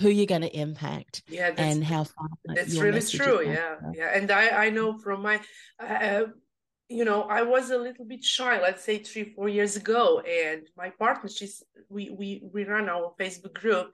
who 0.00 0.08
you're 0.08 0.26
going 0.26 0.40
to 0.40 0.56
impact 0.56 1.22
yeah 1.28 1.52
and 1.56 1.84
how 1.84 2.02
far 2.02 2.26
that's 2.46 2.76
really 2.76 3.00
true 3.00 3.42
yeah 3.46 3.76
yeah 3.94 4.10
and 4.12 4.30
i 4.32 4.66
i 4.66 4.68
know 4.68 4.98
from 4.98 5.22
my 5.22 5.40
uh, 5.78 6.24
you 6.88 7.04
know 7.04 7.22
i 7.22 7.42
was 7.42 7.70
a 7.70 7.78
little 7.78 8.04
bit 8.04 8.22
shy 8.22 8.60
let's 8.60 8.84
say 8.84 8.98
three 8.98 9.32
four 9.34 9.48
years 9.48 9.76
ago 9.76 10.20
and 10.20 10.68
my 10.76 10.90
partner 10.90 11.28
she's 11.28 11.62
we 11.88 12.10
we 12.10 12.42
we 12.52 12.64
run 12.64 12.88
our 12.88 13.14
facebook 13.18 13.54
group 13.54 13.92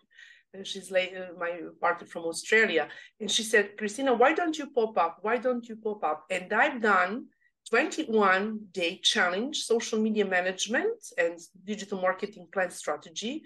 and 0.52 0.66
she's 0.66 0.90
uh, 0.90 1.28
my 1.38 1.60
partner 1.80 2.06
from 2.06 2.24
australia 2.24 2.88
and 3.20 3.30
she 3.30 3.42
said 3.42 3.76
Kristina 3.76 4.18
why 4.18 4.32
don't 4.32 4.58
you 4.58 4.66
pop 4.66 4.98
up? 4.98 5.18
Why 5.22 5.36
don't 5.36 5.68
you 5.68 5.76
pop 5.76 6.02
up? 6.02 6.24
And 6.30 6.52
i've 6.52 6.82
done 6.82 7.26
21 7.68 8.58
day 8.72 8.98
challenge 9.02 9.58
social 9.58 10.00
media 10.00 10.24
management 10.24 10.98
and 11.16 11.38
digital 11.64 12.00
marketing 12.00 12.48
plan 12.52 12.70
strategy 12.70 13.44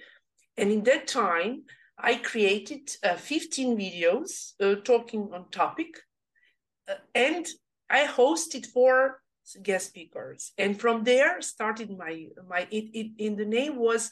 and 0.56 0.70
in 0.70 0.82
that 0.84 1.06
time 1.06 1.64
I 1.98 2.16
created 2.16 2.90
uh, 3.02 3.14
15 3.14 3.76
videos 3.76 4.52
uh, 4.60 4.80
talking 4.82 5.30
on 5.32 5.48
topic, 5.50 5.96
uh, 6.88 6.94
and 7.14 7.46
I 7.88 8.06
hosted 8.06 8.66
four 8.66 9.20
guest 9.62 9.88
speakers. 9.88 10.52
And 10.58 10.80
from 10.80 11.04
there 11.04 11.40
started 11.40 11.90
my 11.96 12.26
my 12.48 12.66
it, 12.70 12.86
it 12.94 13.10
in 13.18 13.36
the 13.36 13.44
name 13.44 13.76
was 13.76 14.10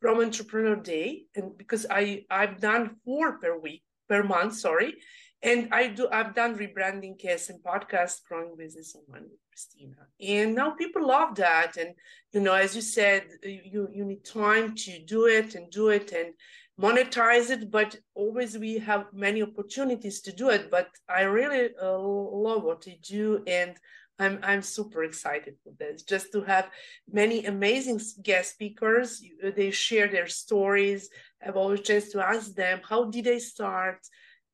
from 0.00 0.20
Entrepreneur 0.20 0.76
Day, 0.76 1.24
and 1.34 1.56
because 1.56 1.86
I 1.90 2.24
I've 2.30 2.60
done 2.60 2.96
four 3.04 3.38
per 3.38 3.58
week 3.58 3.82
per 4.08 4.22
month, 4.22 4.56
sorry, 4.56 4.94
and 5.42 5.68
I 5.72 5.88
do 5.88 6.08
I've 6.10 6.34
done 6.34 6.56
rebranding 6.56 7.20
KSM 7.20 7.62
podcast, 7.62 8.24
growing 8.28 8.56
business 8.56 8.94
online 8.94 9.28
with 9.30 9.40
Kristina, 9.50 10.02
and 10.20 10.54
now 10.54 10.70
people 10.70 11.06
love 11.06 11.34
that. 11.36 11.76
And 11.76 11.94
you 12.32 12.40
know, 12.40 12.54
as 12.54 12.76
you 12.76 12.82
said, 12.82 13.24
you 13.42 13.88
you 13.92 14.04
need 14.04 14.24
time 14.24 14.74
to 14.74 15.04
do 15.04 15.26
it 15.26 15.54
and 15.54 15.70
do 15.70 15.88
it 15.88 16.12
and 16.12 16.34
monetize 16.80 17.48
it 17.50 17.70
but 17.70 17.96
always 18.14 18.58
we 18.58 18.78
have 18.78 19.06
many 19.12 19.42
opportunities 19.42 20.20
to 20.20 20.32
do 20.32 20.50
it 20.50 20.70
but 20.70 20.88
i 21.08 21.22
really 21.22 21.70
uh, 21.82 21.98
love 21.98 22.62
what 22.62 22.86
you 22.86 22.96
do 23.02 23.42
and 23.46 23.76
i'm 24.18 24.38
i'm 24.42 24.62
super 24.62 25.02
excited 25.04 25.54
for 25.62 25.72
this 25.78 26.02
just 26.02 26.32
to 26.32 26.42
have 26.42 26.70
many 27.10 27.44
amazing 27.46 28.00
guest 28.22 28.52
speakers 28.54 29.22
they 29.56 29.70
share 29.70 30.08
their 30.08 30.26
stories 30.26 31.08
i've 31.44 31.56
always 31.56 31.80
chance 31.80 32.10
to 32.10 32.20
ask 32.20 32.54
them 32.54 32.80
how 32.88 33.04
did 33.04 33.24
they 33.24 33.38
start 33.38 33.98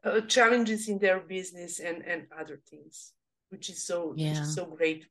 uh, 0.05 0.21
challenges 0.23 0.89
in 0.89 0.99
their 0.99 1.21
business 1.21 1.81
and 1.81 2.03
and 2.05 2.27
other 2.39 2.61
things 2.69 3.13
which 3.51 3.69
is 3.71 3.87
so 3.87 4.15
yeah. 4.17 4.43
Is 4.43 4.55
so 4.55 4.65
great 4.67 4.77
Great. 4.77 5.07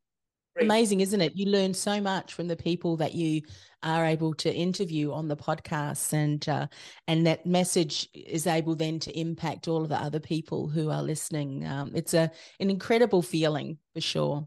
Amazing, 0.60 1.00
isn't 1.00 1.20
it? 1.20 1.34
You 1.34 1.46
learn 1.46 1.72
so 1.72 2.00
much 2.00 2.34
from 2.34 2.46
the 2.46 2.56
people 2.56 2.96
that 2.98 3.14
you 3.14 3.42
are 3.82 4.04
able 4.04 4.34
to 4.34 4.54
interview 4.54 5.12
on 5.12 5.28
the 5.28 5.36
podcasts, 5.36 6.12
and 6.12 6.46
uh, 6.48 6.66
and 7.08 7.26
that 7.26 7.46
message 7.46 8.08
is 8.14 8.46
able 8.46 8.74
then 8.74 8.98
to 9.00 9.18
impact 9.18 9.66
all 9.66 9.82
of 9.82 9.88
the 9.88 9.96
other 9.96 10.20
people 10.20 10.68
who 10.68 10.90
are 10.90 11.02
listening. 11.02 11.66
Um, 11.66 11.92
it's 11.94 12.14
a 12.14 12.30
an 12.60 12.70
incredible 12.70 13.22
feeling 13.22 13.78
for 13.94 14.00
sure. 14.00 14.46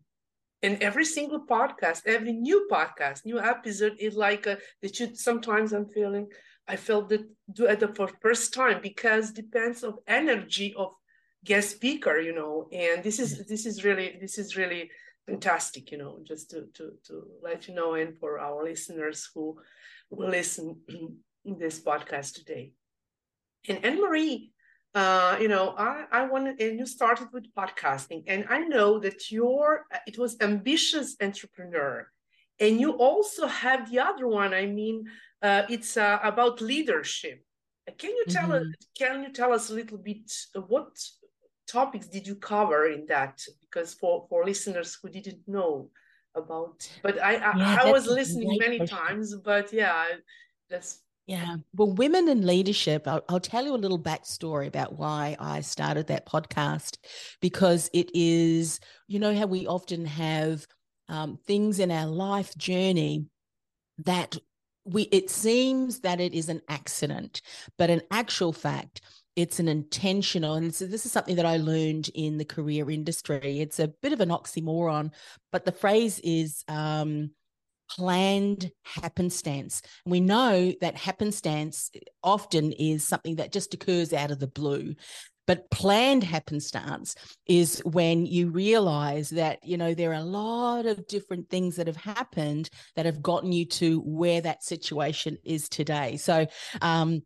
And 0.62 0.82
every 0.82 1.06
single 1.06 1.46
podcast, 1.46 2.04
every 2.06 2.34
new 2.34 2.68
podcast, 2.72 3.26
new 3.26 3.40
episode 3.40 3.98
is 4.00 4.16
like 4.16 4.48
a, 4.48 4.58
that. 4.82 5.00
You 5.00 5.16
sometimes 5.16 5.74
I'm 5.74 5.88
feeling 5.90 6.28
I 6.68 6.76
felt 6.76 7.10
that 7.10 7.22
do 7.52 7.68
it 7.68 7.96
for 7.96 8.10
first 8.22 8.54
time 8.54 8.80
because 8.82 9.32
depends 9.32 9.84
of 9.84 10.00
energy 10.08 10.74
of 10.78 10.94
guest 11.44 11.72
speaker, 11.72 12.20
you 12.20 12.34
know. 12.34 12.68
And 12.72 13.04
this 13.04 13.20
is 13.20 13.46
this 13.48 13.66
is 13.66 13.84
really 13.84 14.18
this 14.20 14.38
is 14.38 14.56
really 14.56 14.90
fantastic, 15.27 15.92
you 15.92 15.98
know, 15.98 16.20
just 16.24 16.51
to, 16.51 16.68
to, 16.75 16.94
to 17.07 17.24
let 17.42 17.68
you 17.68 17.75
know 17.75 17.96
and 17.96 18.18
for 18.18 18.40
our 18.40 18.64
listeners 18.64 19.29
who 19.33 19.57
will 20.09 20.29
listen 20.29 20.77
in 21.46 21.57
this 21.59 21.79
podcast 21.79 22.35
today. 22.35 22.74
And 23.68 23.83
Anne 23.83 24.01
Marie, 24.01 24.51
uh, 24.94 25.38
you 25.42 25.48
know, 25.48 25.75
I, 25.77 26.05
I 26.11 26.25
wanted, 26.27 26.61
and 26.61 26.79
you 26.79 26.85
started 26.85 27.27
with 27.33 27.53
podcasting, 27.53 28.24
and 28.27 28.46
I 28.50 28.59
know 28.59 29.00
that 29.00 29.29
your 29.29 29.85
it 30.07 30.18
was 30.18 30.38
ambitious 30.40 31.18
entrepreneur, 31.22 32.07
and 32.61 32.79
you 32.79 32.92
also 32.94 33.48
have 33.48 33.92
the 33.92 34.00
other 34.00 34.27
one. 34.27 34.53
I 34.53 34.68
mean, 34.68 35.05
uh, 35.42 35.64
it's 35.70 35.98
uh, 35.98 36.20
about 36.24 36.61
leadership. 36.61 37.44
Can 37.98 38.11
you 38.11 38.25
tell 38.29 38.50
mm-hmm. 38.50 38.70
us? 38.70 38.88
Can 38.98 39.24
you 39.24 39.33
tell 39.33 39.51
us 39.51 39.70
a 39.70 39.74
little 39.74 39.98
bit 39.98 40.31
what 40.68 40.96
topics 41.68 42.08
did 42.08 42.28
you 42.28 42.36
cover 42.36 42.88
in 42.88 43.06
that? 43.08 43.42
Because 43.62 43.94
for 43.94 44.25
for 44.30 44.46
listeners 44.46 44.98
who 45.01 45.10
didn't 45.10 45.48
know 45.48 45.90
about, 46.36 46.88
but 47.01 47.22
I 47.22 47.36
I, 47.36 47.58
yeah, 47.58 47.78
I 47.82 47.92
was 47.92 48.08
listening 48.08 48.58
many 48.60 48.78
question. 48.78 48.98
times, 48.98 49.36
but 49.36 49.72
yeah, 49.74 50.06
that's 50.70 51.01
yeah. 51.28 51.56
Well, 51.74 51.92
women 51.92 52.28
in 52.30 52.46
leadership, 52.46 53.08
I'll, 53.08 53.24
I'll, 53.28 53.40
tell 53.40 53.66
you 53.66 53.74
a 53.74 53.78
little 53.78 54.00
backstory 54.00 54.68
about 54.68 55.00
why 55.00 55.36
I 55.40 55.62
started 55.62 56.08
that 56.08 56.28
podcast 56.28 56.98
because 57.42 57.90
it 57.94 58.12
is, 58.14 58.80
you 59.08 59.18
know, 59.18 59.36
how 59.36 59.48
we 59.48 59.66
often 59.66 60.06
have 60.06 60.68
um, 61.10 61.40
things 61.48 61.80
in 61.80 61.90
our 61.90 62.06
life 62.06 62.56
journey 62.58 63.25
that 64.00 64.38
we, 64.84 65.04
it 65.04 65.32
seems 65.32 66.01
that 66.01 66.22
it 66.22 66.36
is 66.36 66.48
an 66.48 66.62
accident, 66.70 67.42
but 67.78 67.90
in 67.90 68.04
actual 68.12 68.54
fact, 68.54 69.01
it's 69.36 69.60
an 69.60 69.68
intentional 69.68 70.56
and 70.56 70.74
so 70.74 70.86
this 70.86 71.06
is 71.06 71.12
something 71.12 71.36
that 71.36 71.46
i 71.46 71.58
learned 71.58 72.10
in 72.14 72.38
the 72.38 72.46
career 72.46 72.90
industry. 72.90 73.60
It's 73.60 73.80
a 73.80 73.88
bit 73.88 74.14
of 74.14 74.22
an 74.22 74.30
oxymoron 74.30 75.12
but 75.52 75.66
the 75.66 75.72
phrase 75.72 76.20
is 76.24 76.64
um, 76.68 77.32
planned 77.90 78.72
happenstance. 78.84 79.82
We 80.06 80.20
know 80.20 80.74
that 80.82 80.96
happenstance 80.96 81.92
often 82.24 82.72
is 82.72 83.08
something 83.08 83.36
that 83.36 83.52
just 83.52 83.74
occurs 83.74 84.14
out 84.14 84.32
of 84.32 84.40
the 84.40 84.48
blue. 84.48 84.96
But 85.48 85.70
planned 85.70 86.24
happenstance 86.24 87.16
is 87.46 87.80
when 87.86 88.26
you 88.26 88.50
realize 88.50 89.30
that 89.32 89.60
you 89.64 89.78
know 89.78 89.94
there 89.94 90.10
are 90.10 90.16
a 90.16 90.24
lot 90.24 90.88
of 90.88 91.06
different 91.08 91.50
things 91.50 91.76
that 91.76 91.86
have 91.86 91.98
happened 91.98 92.70
that 92.96 93.06
have 93.06 93.22
gotten 93.22 93.52
you 93.52 93.66
to 93.66 94.00
where 94.02 94.42
that 94.42 94.64
situation 94.64 95.38
is 95.44 95.70
today. 95.70 96.18
So 96.18 96.48
um 96.82 97.22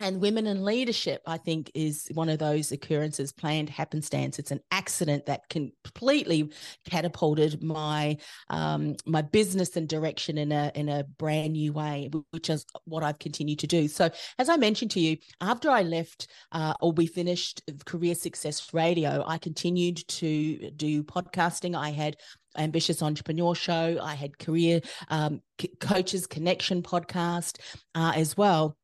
and 0.00 0.20
women 0.20 0.46
in 0.46 0.64
leadership, 0.64 1.22
I 1.26 1.38
think, 1.38 1.70
is 1.74 2.08
one 2.14 2.28
of 2.28 2.38
those 2.38 2.70
occurrences, 2.70 3.32
planned 3.32 3.68
happenstance. 3.68 4.38
It's 4.38 4.52
an 4.52 4.60
accident 4.70 5.26
that 5.26 5.48
completely 5.48 6.52
catapulted 6.88 7.62
my 7.62 8.16
um, 8.48 8.94
my 9.06 9.22
business 9.22 9.76
and 9.76 9.88
direction 9.88 10.38
in 10.38 10.52
a 10.52 10.70
in 10.74 10.88
a 10.88 11.04
brand 11.04 11.54
new 11.54 11.72
way, 11.72 12.10
which 12.30 12.48
is 12.48 12.64
what 12.84 13.02
I've 13.02 13.18
continued 13.18 13.58
to 13.60 13.66
do. 13.66 13.88
So, 13.88 14.08
as 14.38 14.48
I 14.48 14.56
mentioned 14.56 14.92
to 14.92 15.00
you, 15.00 15.16
after 15.40 15.68
I 15.68 15.82
left 15.82 16.28
uh, 16.52 16.74
or 16.80 16.92
we 16.92 17.06
finished 17.06 17.62
Career 17.84 18.14
Success 18.14 18.72
Radio, 18.72 19.24
I 19.26 19.38
continued 19.38 20.06
to 20.08 20.70
do 20.76 21.02
podcasting. 21.02 21.76
I 21.76 21.90
had 21.90 22.16
ambitious 22.56 23.02
entrepreneur 23.02 23.54
show. 23.54 23.98
I 24.02 24.14
had 24.14 24.38
career 24.38 24.80
um, 25.08 25.40
coaches 25.80 26.26
connection 26.26 26.82
podcast 26.82 27.58
uh, 27.94 28.12
as 28.14 28.36
well 28.36 28.77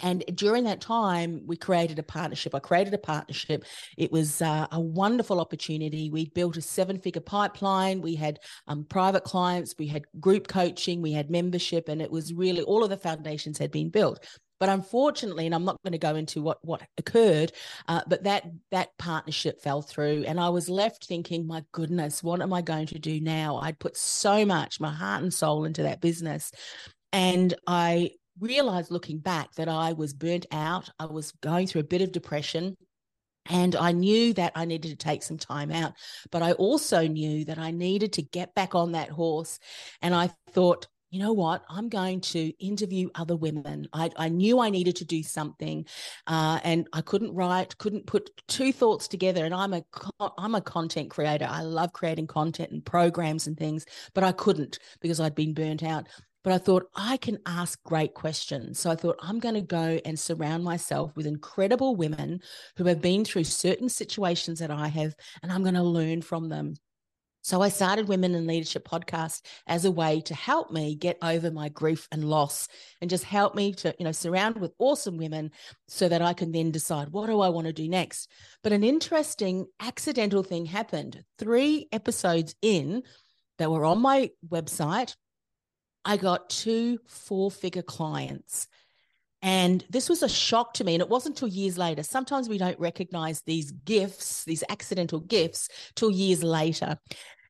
and 0.00 0.24
during 0.34 0.64
that 0.64 0.80
time, 0.80 1.42
we 1.46 1.56
created 1.56 1.98
a 1.98 2.02
partnership. 2.02 2.54
I 2.54 2.58
created 2.58 2.92
a 2.92 2.98
partnership. 2.98 3.64
It 3.96 4.12
was 4.12 4.42
uh, 4.42 4.66
a 4.70 4.80
wonderful 4.80 5.40
opportunity. 5.40 6.10
We 6.10 6.28
built 6.30 6.56
a 6.56 6.62
seven 6.62 6.98
figure 6.98 7.22
pipeline. 7.22 8.02
We 8.02 8.14
had 8.14 8.40
um, 8.66 8.84
private 8.84 9.24
clients, 9.24 9.74
we 9.78 9.86
had 9.86 10.04
group 10.20 10.48
coaching, 10.48 11.00
we 11.00 11.12
had 11.12 11.30
membership, 11.30 11.88
and 11.88 12.02
it 12.02 12.10
was 12.10 12.34
really 12.34 12.62
all 12.62 12.84
of 12.84 12.90
the 12.90 12.96
foundations 12.96 13.58
had 13.58 13.70
been 13.70 13.88
built. 13.88 14.24
But 14.58 14.70
unfortunately, 14.70 15.44
and 15.46 15.54
I'm 15.54 15.66
not 15.66 15.82
going 15.82 15.92
to 15.92 15.98
go 15.98 16.14
into 16.14 16.40
what 16.40 16.58
what 16.62 16.82
occurred, 16.96 17.52
uh, 17.88 18.00
but 18.06 18.24
that 18.24 18.44
that 18.70 18.88
partnership 18.98 19.60
fell 19.60 19.82
through, 19.82 20.24
and 20.26 20.40
I 20.40 20.48
was 20.48 20.68
left 20.68 21.06
thinking, 21.06 21.46
my 21.46 21.62
goodness, 21.72 22.22
what 22.22 22.40
am 22.40 22.52
I 22.52 22.62
going 22.62 22.86
to 22.88 22.98
do 22.98 23.20
now? 23.20 23.58
I'd 23.58 23.78
put 23.78 23.96
so 23.96 24.46
much, 24.46 24.80
my 24.80 24.92
heart 24.92 25.22
and 25.22 25.32
soul 25.32 25.64
into 25.64 25.82
that 25.82 26.00
business, 26.00 26.52
and 27.12 27.52
I 27.66 28.12
realized 28.40 28.90
looking 28.90 29.18
back 29.18 29.52
that 29.54 29.68
I 29.68 29.92
was 29.92 30.12
burnt 30.12 30.46
out. 30.52 30.90
I 30.98 31.06
was 31.06 31.32
going 31.42 31.66
through 31.66 31.82
a 31.82 31.84
bit 31.84 32.02
of 32.02 32.12
depression. 32.12 32.76
And 33.48 33.76
I 33.76 33.92
knew 33.92 34.34
that 34.34 34.52
I 34.56 34.64
needed 34.64 34.88
to 34.88 34.96
take 34.96 35.22
some 35.22 35.38
time 35.38 35.70
out, 35.70 35.92
but 36.32 36.42
I 36.42 36.52
also 36.52 37.06
knew 37.06 37.44
that 37.44 37.58
I 37.58 37.70
needed 37.70 38.14
to 38.14 38.22
get 38.22 38.56
back 38.56 38.74
on 38.74 38.92
that 38.92 39.08
horse. 39.10 39.60
And 40.02 40.14
I 40.16 40.30
thought, 40.50 40.88
you 41.10 41.20
know 41.20 41.32
what? 41.32 41.62
I'm 41.70 41.88
going 41.88 42.20
to 42.22 42.52
interview 42.62 43.08
other 43.14 43.36
women. 43.36 43.86
I, 43.92 44.10
I 44.16 44.28
knew 44.28 44.60
I 44.60 44.70
needed 44.70 44.96
to 44.96 45.04
do 45.04 45.22
something, 45.22 45.86
uh, 46.26 46.58
and 46.64 46.88
I 46.92 47.00
couldn't 47.00 47.34
write, 47.34 47.78
couldn't 47.78 48.06
put 48.06 48.30
two 48.48 48.72
thoughts 48.72 49.06
together. 49.06 49.44
And 49.44 49.54
I'm 49.54 49.72
a 49.72 49.82
I'm 50.36 50.56
a 50.56 50.60
content 50.60 51.10
creator. 51.10 51.46
I 51.48 51.62
love 51.62 51.92
creating 51.92 52.26
content 52.26 52.72
and 52.72 52.84
programs 52.84 53.46
and 53.46 53.56
things, 53.56 53.86
but 54.14 54.24
I 54.24 54.32
couldn't 54.32 54.78
because 55.00 55.20
I'd 55.20 55.34
been 55.36 55.54
burnt 55.54 55.82
out. 55.84 56.08
But 56.46 56.54
I 56.54 56.58
thought 56.58 56.88
I 56.94 57.16
can 57.16 57.40
ask 57.44 57.82
great 57.82 58.14
questions. 58.14 58.78
So 58.78 58.88
I 58.88 58.94
thought 58.94 59.18
I'm 59.20 59.40
going 59.40 59.56
to 59.56 59.62
go 59.62 59.98
and 60.04 60.16
surround 60.16 60.62
myself 60.62 61.10
with 61.16 61.26
incredible 61.26 61.96
women 61.96 62.40
who 62.76 62.84
have 62.84 63.00
been 63.00 63.24
through 63.24 63.42
certain 63.42 63.88
situations 63.88 64.60
that 64.60 64.70
I 64.70 64.86
have, 64.86 65.12
and 65.42 65.50
I'm 65.50 65.64
going 65.64 65.74
to 65.74 65.82
learn 65.82 66.22
from 66.22 66.48
them. 66.48 66.74
So 67.42 67.62
I 67.62 67.68
started 67.68 68.06
Women 68.06 68.36
in 68.36 68.46
Leadership 68.46 68.86
podcast 68.86 69.44
as 69.66 69.86
a 69.86 69.90
way 69.90 70.20
to 70.20 70.36
help 70.36 70.70
me 70.70 70.94
get 70.94 71.18
over 71.20 71.50
my 71.50 71.68
grief 71.68 72.06
and 72.12 72.22
loss 72.22 72.68
and 73.00 73.10
just 73.10 73.24
help 73.24 73.56
me 73.56 73.72
to, 73.74 73.92
you 73.98 74.04
know, 74.04 74.12
surround 74.12 74.60
with 74.60 74.72
awesome 74.78 75.16
women 75.16 75.50
so 75.88 76.08
that 76.08 76.22
I 76.22 76.32
can 76.32 76.52
then 76.52 76.70
decide 76.70 77.08
what 77.08 77.26
do 77.26 77.40
I 77.40 77.48
want 77.48 77.66
to 77.66 77.72
do 77.72 77.88
next. 77.88 78.30
But 78.62 78.72
an 78.72 78.84
interesting 78.84 79.66
accidental 79.80 80.44
thing 80.44 80.66
happened. 80.66 81.24
3 81.40 81.88
episodes 81.90 82.54
in 82.62 83.02
that 83.58 83.70
were 83.72 83.84
on 83.84 84.00
my 84.00 84.30
website, 84.48 85.16
I 86.06 86.16
got 86.16 86.48
two 86.48 86.98
four-figure 87.06 87.82
clients. 87.82 88.68
And 89.42 89.84
this 89.90 90.08
was 90.08 90.22
a 90.22 90.28
shock 90.28 90.72
to 90.74 90.84
me. 90.84 90.94
And 90.94 91.02
it 91.02 91.08
wasn't 91.08 91.34
until 91.36 91.48
years 91.48 91.76
later. 91.76 92.02
Sometimes 92.02 92.48
we 92.48 92.58
don't 92.58 92.78
recognize 92.80 93.42
these 93.42 93.72
gifts, 93.72 94.44
these 94.44 94.64
accidental 94.68 95.20
gifts, 95.20 95.68
till 95.94 96.10
years 96.10 96.42
later. 96.42 96.98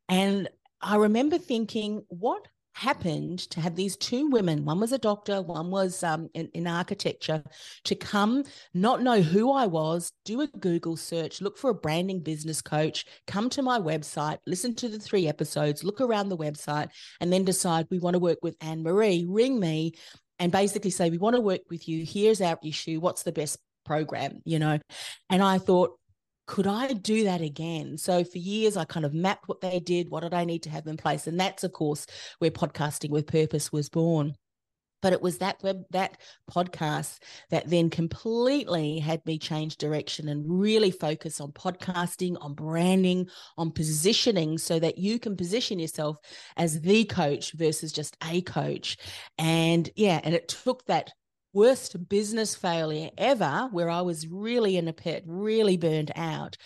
And 0.08 0.48
I 0.80 0.96
remember 0.96 1.38
thinking, 1.38 2.04
what 2.08 2.48
happened 2.76 3.38
to 3.38 3.60
have 3.60 3.74
these 3.74 3.96
two 3.96 4.28
women 4.28 4.64
one 4.64 4.78
was 4.78 4.92
a 4.92 4.98
doctor 4.98 5.40
one 5.40 5.70
was 5.70 6.02
um, 6.02 6.28
in, 6.34 6.48
in, 6.52 6.66
architecture 6.66 7.42
to 7.84 7.94
come 7.94 8.44
not 8.74 9.02
know 9.02 9.22
who 9.22 9.50
i 9.50 9.66
was 9.66 10.12
do 10.24 10.42
a 10.42 10.46
google 10.58 10.96
search 10.96 11.40
look 11.40 11.56
for 11.56 11.70
a 11.70 11.74
branding 11.74 12.20
business 12.20 12.60
coach 12.60 13.06
come 13.26 13.48
to 13.48 13.62
my 13.62 13.78
website 13.78 14.38
listen 14.46 14.74
to 14.74 14.88
the 14.88 14.98
three 14.98 15.26
episodes 15.26 15.84
look 15.84 16.00
around 16.00 16.28
the 16.28 16.36
website 16.36 16.88
and 17.20 17.32
then 17.32 17.44
decide 17.44 17.86
we 17.90 17.98
want 17.98 18.14
to 18.14 18.20
work 18.20 18.38
with 18.42 18.56
anne 18.60 18.82
marie 18.82 19.24
ring 19.26 19.58
me 19.58 19.92
and 20.38 20.52
basically 20.52 20.90
say 20.90 21.10
we 21.10 21.18
want 21.18 21.36
to 21.36 21.40
work 21.40 21.62
with 21.70 21.88
you. 21.88 22.04
Here's 22.04 22.40
our 22.40 22.58
issue. 22.64 23.00
What's 23.00 23.22
the 23.22 23.32
best 23.32 23.58
program? 23.84 24.42
You 24.44 24.58
know? 24.58 24.78
And 25.30 25.42
i 25.42 25.58
thought 25.58 25.98
could 26.46 26.66
I 26.66 26.92
do 26.92 27.24
that 27.24 27.40
again? 27.40 27.98
So 27.98 28.24
for 28.24 28.38
years, 28.38 28.76
I 28.76 28.84
kind 28.84 29.04
of 29.04 29.12
mapped 29.12 29.48
what 29.48 29.60
they 29.60 29.80
did. 29.80 30.08
What 30.10 30.22
did 30.22 30.34
I 30.34 30.44
need 30.44 30.62
to 30.64 30.70
have 30.70 30.86
in 30.86 30.96
place? 30.96 31.26
And 31.26 31.38
that's, 31.38 31.64
of 31.64 31.72
course, 31.72 32.06
where 32.38 32.50
podcasting 32.50 33.10
with 33.10 33.26
purpose 33.26 33.72
was 33.72 33.88
born. 33.88 34.36
But 35.02 35.12
it 35.12 35.20
was 35.20 35.38
that 35.38 35.62
web, 35.62 35.84
that 35.90 36.18
podcast 36.50 37.18
that 37.50 37.68
then 37.68 37.90
completely 37.90 38.98
had 38.98 39.24
me 39.26 39.38
change 39.38 39.76
direction 39.76 40.28
and 40.28 40.44
really 40.48 40.90
focus 40.90 41.40
on 41.40 41.52
podcasting, 41.52 42.36
on 42.40 42.54
branding, 42.54 43.28
on 43.58 43.72
positioning 43.72 44.56
so 44.56 44.78
that 44.78 44.98
you 44.98 45.18
can 45.18 45.36
position 45.36 45.78
yourself 45.78 46.16
as 46.56 46.80
the 46.80 47.04
coach 47.04 47.52
versus 47.52 47.92
just 47.92 48.16
a 48.24 48.40
coach. 48.42 48.96
And 49.36 49.88
yeah, 49.96 50.20
and 50.24 50.34
it 50.34 50.48
took 50.48 50.84
that 50.86 51.12
worst 51.56 52.08
business 52.10 52.54
failure 52.54 53.08
ever, 53.16 53.68
where 53.72 53.88
I 53.88 54.02
was 54.02 54.28
really 54.28 54.76
in 54.76 54.88
a 54.88 54.92
pit, 54.92 55.24
really 55.26 55.78
burned 55.78 56.12
out. 56.14 56.58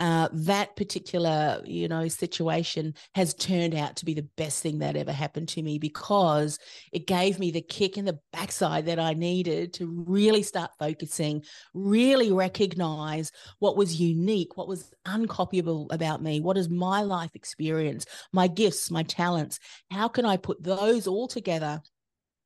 Uh, 0.00 0.28
that 0.32 0.76
particular 0.76 1.60
you 1.64 1.88
know 1.88 2.06
situation 2.06 2.94
has 3.16 3.34
turned 3.34 3.74
out 3.74 3.96
to 3.96 4.04
be 4.04 4.14
the 4.14 4.28
best 4.36 4.62
thing 4.62 4.78
that 4.78 4.94
ever 4.94 5.10
happened 5.10 5.48
to 5.48 5.60
me 5.60 5.76
because 5.76 6.56
it 6.92 7.04
gave 7.08 7.40
me 7.40 7.50
the 7.50 7.60
kick 7.60 7.98
in 7.98 8.04
the 8.04 8.16
backside 8.32 8.86
that 8.86 9.00
i 9.00 9.12
needed 9.12 9.72
to 9.72 10.04
really 10.06 10.44
start 10.44 10.70
focusing 10.78 11.42
really 11.74 12.30
recognize 12.30 13.32
what 13.58 13.76
was 13.76 14.00
unique 14.00 14.56
what 14.56 14.68
was 14.68 14.88
uncopyable 15.04 15.92
about 15.92 16.22
me 16.22 16.40
what 16.40 16.56
is 16.56 16.68
my 16.68 17.02
life 17.02 17.32
experience 17.34 18.06
my 18.32 18.46
gifts 18.46 18.92
my 18.92 19.02
talents 19.02 19.58
how 19.90 20.06
can 20.06 20.24
i 20.24 20.36
put 20.36 20.62
those 20.62 21.08
all 21.08 21.26
together 21.26 21.82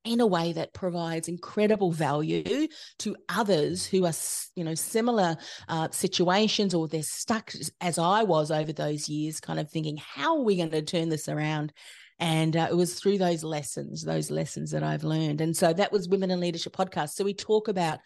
in 0.05 0.19
a 0.19 0.27
way 0.27 0.53
that 0.53 0.73
provides 0.73 1.27
incredible 1.27 1.91
value 1.91 2.67
to 2.99 3.15
others 3.29 3.85
who 3.85 4.05
are 4.05 4.13
you 4.55 4.63
know 4.63 4.75
similar 4.75 5.37
uh, 5.69 5.87
situations 5.91 6.73
or 6.73 6.87
they're 6.87 7.03
stuck 7.03 7.53
as 7.81 7.97
i 7.97 8.23
was 8.23 8.51
over 8.51 8.73
those 8.73 9.07
years 9.07 9.39
kind 9.39 9.59
of 9.59 9.69
thinking 9.69 9.97
how 9.97 10.37
are 10.37 10.43
we 10.43 10.57
going 10.57 10.69
to 10.69 10.81
turn 10.81 11.09
this 11.09 11.27
around? 11.27 11.73
And 12.19 12.55
uh, 12.55 12.67
it 12.69 12.75
was 12.75 12.99
through 12.99 13.17
those 13.17 13.43
lessons 13.43 14.03
those 14.03 14.29
lessons 14.29 14.71
that 14.71 14.83
i've 14.83 15.03
learned. 15.03 15.41
And 15.41 15.55
so 15.55 15.73
that 15.73 15.91
was 15.91 16.07
women 16.07 16.31
in 16.31 16.39
leadership 16.39 16.75
podcast. 16.75 17.09
So 17.11 17.23
we 17.23 17.33
talk 17.33 17.67
about 17.67 17.99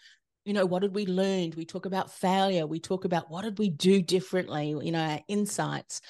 you 0.46 0.54
know 0.54 0.66
what 0.66 0.82
did 0.82 0.96
we 0.96 1.06
learn 1.06 1.52
we 1.58 1.66
talk 1.66 1.86
about 1.86 2.12
failure. 2.12 2.66
We 2.66 2.80
talk 2.80 3.06
about 3.06 3.30
what 3.30 3.44
did 3.44 3.60
we 3.60 3.70
do 3.70 4.02
differently? 4.02 4.70
You 4.82 4.92
know 4.92 5.00
our 5.04 5.20
insights 5.28 6.02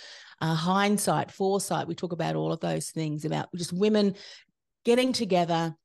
uh, 0.42 0.54
hindsight 0.54 1.32
foresight. 1.32 1.88
We 1.88 1.96
talk 1.96 2.12
about 2.12 2.36
all 2.36 2.54
of 2.54 2.60
those 2.60 2.92
things 2.92 3.26
about 3.26 3.50
just 3.56 3.74
women 3.74 4.16
getting 4.88 5.12
together, 5.12 5.76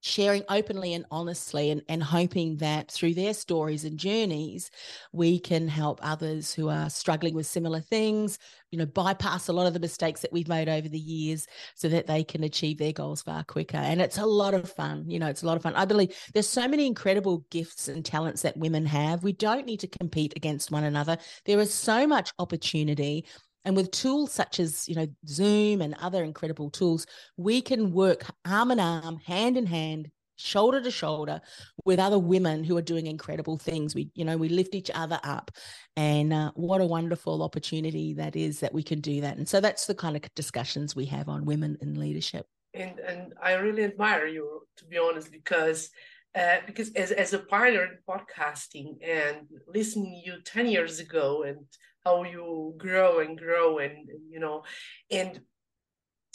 sharing 0.00 0.42
openly 0.48 0.94
and 0.94 1.04
honestly, 1.10 1.70
and, 1.70 1.82
and 1.90 2.02
hoping 2.02 2.56
that 2.56 2.90
through 2.90 3.12
their 3.12 3.34
stories 3.34 3.84
and 3.84 3.98
journeys, 3.98 4.70
we 5.12 5.38
can 5.38 5.68
help 5.68 6.00
others 6.02 6.50
who 6.54 6.70
are 6.70 6.88
struggling 6.88 7.34
with 7.34 7.44
similar 7.44 7.82
things, 7.82 8.38
you 8.70 8.78
know, 8.78 8.86
bypass 8.86 9.48
a 9.48 9.52
lot 9.52 9.66
of 9.66 9.74
the 9.74 9.78
mistakes 9.78 10.22
that 10.22 10.32
we've 10.32 10.48
made 10.48 10.70
over 10.70 10.88
the 10.88 10.98
years 10.98 11.46
so 11.74 11.86
that 11.90 12.06
they 12.06 12.24
can 12.24 12.42
achieve 12.42 12.78
their 12.78 12.94
goals 12.94 13.20
far 13.20 13.44
quicker. 13.44 13.76
And 13.76 14.00
it's 14.00 14.16
a 14.16 14.24
lot 14.24 14.54
of 14.54 14.72
fun. 14.72 15.04
You 15.10 15.18
know, 15.18 15.26
it's 15.26 15.42
a 15.42 15.46
lot 15.46 15.58
of 15.58 15.62
fun. 15.62 15.74
I 15.76 15.84
believe 15.84 16.16
there's 16.32 16.48
so 16.48 16.66
many 16.66 16.86
incredible 16.86 17.44
gifts 17.50 17.88
and 17.88 18.02
talents 18.02 18.40
that 18.40 18.56
women 18.56 18.86
have. 18.86 19.22
We 19.22 19.34
don't 19.34 19.66
need 19.66 19.80
to 19.80 19.86
compete 19.86 20.32
against 20.34 20.70
one 20.70 20.84
another. 20.84 21.18
There 21.44 21.60
is 21.60 21.74
so 21.74 22.06
much 22.06 22.32
opportunity 22.38 23.26
and 23.64 23.76
with 23.76 23.90
tools 23.90 24.32
such 24.32 24.58
as, 24.58 24.88
you 24.88 24.94
know, 24.94 25.06
Zoom 25.26 25.82
and 25.82 25.94
other 26.00 26.24
incredible 26.24 26.70
tools, 26.70 27.06
we 27.36 27.60
can 27.60 27.92
work 27.92 28.24
arm 28.44 28.70
in 28.70 28.80
arm, 28.80 29.18
hand 29.18 29.56
in 29.56 29.66
hand, 29.66 30.10
shoulder 30.36 30.80
to 30.80 30.90
shoulder 30.90 31.40
with 31.84 31.98
other 31.98 32.18
women 32.18 32.64
who 32.64 32.76
are 32.76 32.82
doing 32.82 33.06
incredible 33.06 33.58
things. 33.58 33.94
We, 33.94 34.10
you 34.14 34.24
know, 34.24 34.36
we 34.36 34.48
lift 34.48 34.74
each 34.74 34.90
other 34.94 35.20
up. 35.22 35.50
And 35.96 36.32
uh, 36.32 36.52
what 36.54 36.80
a 36.80 36.86
wonderful 36.86 37.42
opportunity 37.42 38.14
that 38.14 38.36
is 38.36 38.60
that 38.60 38.72
we 38.72 38.82
can 38.82 39.00
do 39.00 39.20
that. 39.20 39.36
And 39.36 39.48
so 39.48 39.60
that's 39.60 39.86
the 39.86 39.94
kind 39.94 40.16
of 40.16 40.22
discussions 40.34 40.96
we 40.96 41.04
have 41.06 41.28
on 41.28 41.44
women 41.44 41.76
in 41.82 42.00
leadership. 42.00 42.46
And 42.72 42.98
and 43.00 43.34
I 43.42 43.54
really 43.54 43.84
admire 43.84 44.26
you, 44.26 44.62
to 44.76 44.84
be 44.84 44.96
honest, 44.96 45.32
because 45.32 45.90
uh, 46.34 46.58
because 46.64 46.92
as, 46.92 47.10
as 47.10 47.32
a 47.32 47.40
pioneer 47.40 47.82
in 47.82 47.98
podcasting 48.08 48.96
and 49.04 49.48
listening 49.66 50.22
to 50.24 50.30
you 50.30 50.40
10 50.42 50.68
years 50.68 51.00
ago 51.00 51.42
and 51.42 51.58
how 52.04 52.24
you 52.24 52.74
grow 52.78 53.20
and 53.20 53.38
grow 53.38 53.78
and 53.78 54.08
you 54.28 54.40
know 54.40 54.62
and 55.10 55.40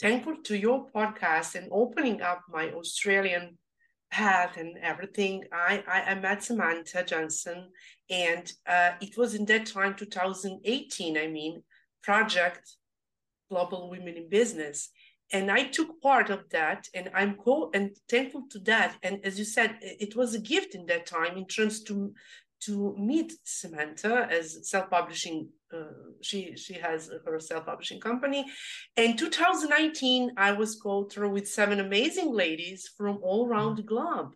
thankful 0.00 0.36
to 0.44 0.56
your 0.56 0.86
podcast 0.94 1.54
and 1.54 1.68
opening 1.72 2.22
up 2.22 2.42
my 2.48 2.70
australian 2.70 3.58
path 4.10 4.56
and 4.56 4.76
everything 4.82 5.42
i 5.52 5.82
i, 5.88 6.12
I 6.12 6.14
met 6.14 6.42
samantha 6.42 7.04
johnson 7.04 7.70
and 8.08 8.50
uh, 8.66 8.92
it 9.00 9.16
was 9.16 9.34
in 9.34 9.44
that 9.46 9.66
time 9.66 9.94
2018 9.96 11.18
i 11.18 11.26
mean 11.26 11.62
project 12.02 12.76
global 13.50 13.90
women 13.90 14.16
in 14.16 14.28
business 14.28 14.90
and 15.32 15.50
i 15.50 15.64
took 15.64 16.00
part 16.00 16.30
of 16.30 16.48
that 16.50 16.86
and 16.94 17.10
i'm 17.14 17.34
co 17.34 17.70
and 17.74 17.96
thankful 18.08 18.44
to 18.50 18.60
that 18.60 18.96
and 19.02 19.24
as 19.24 19.38
you 19.38 19.44
said 19.44 19.76
it 19.80 20.14
was 20.14 20.34
a 20.34 20.40
gift 20.40 20.74
in 20.76 20.86
that 20.86 21.06
time 21.06 21.36
in 21.36 21.46
terms 21.46 21.82
to 21.82 22.12
to 22.60 22.94
meet 22.98 23.32
Samantha 23.44 24.28
as 24.30 24.68
self-publishing. 24.68 25.48
Uh, 25.72 26.12
she 26.20 26.56
she 26.56 26.74
has 26.74 27.10
her 27.24 27.40
self-publishing 27.40 28.00
company. 28.00 28.44
In 28.96 29.16
2019, 29.16 30.32
I 30.36 30.52
was 30.52 30.76
called 30.76 31.12
through 31.12 31.30
with 31.30 31.48
seven 31.48 31.80
amazing 31.80 32.32
ladies 32.32 32.88
from 32.96 33.18
all 33.22 33.46
around 33.46 33.76
the 33.76 33.82
globe. 33.82 34.34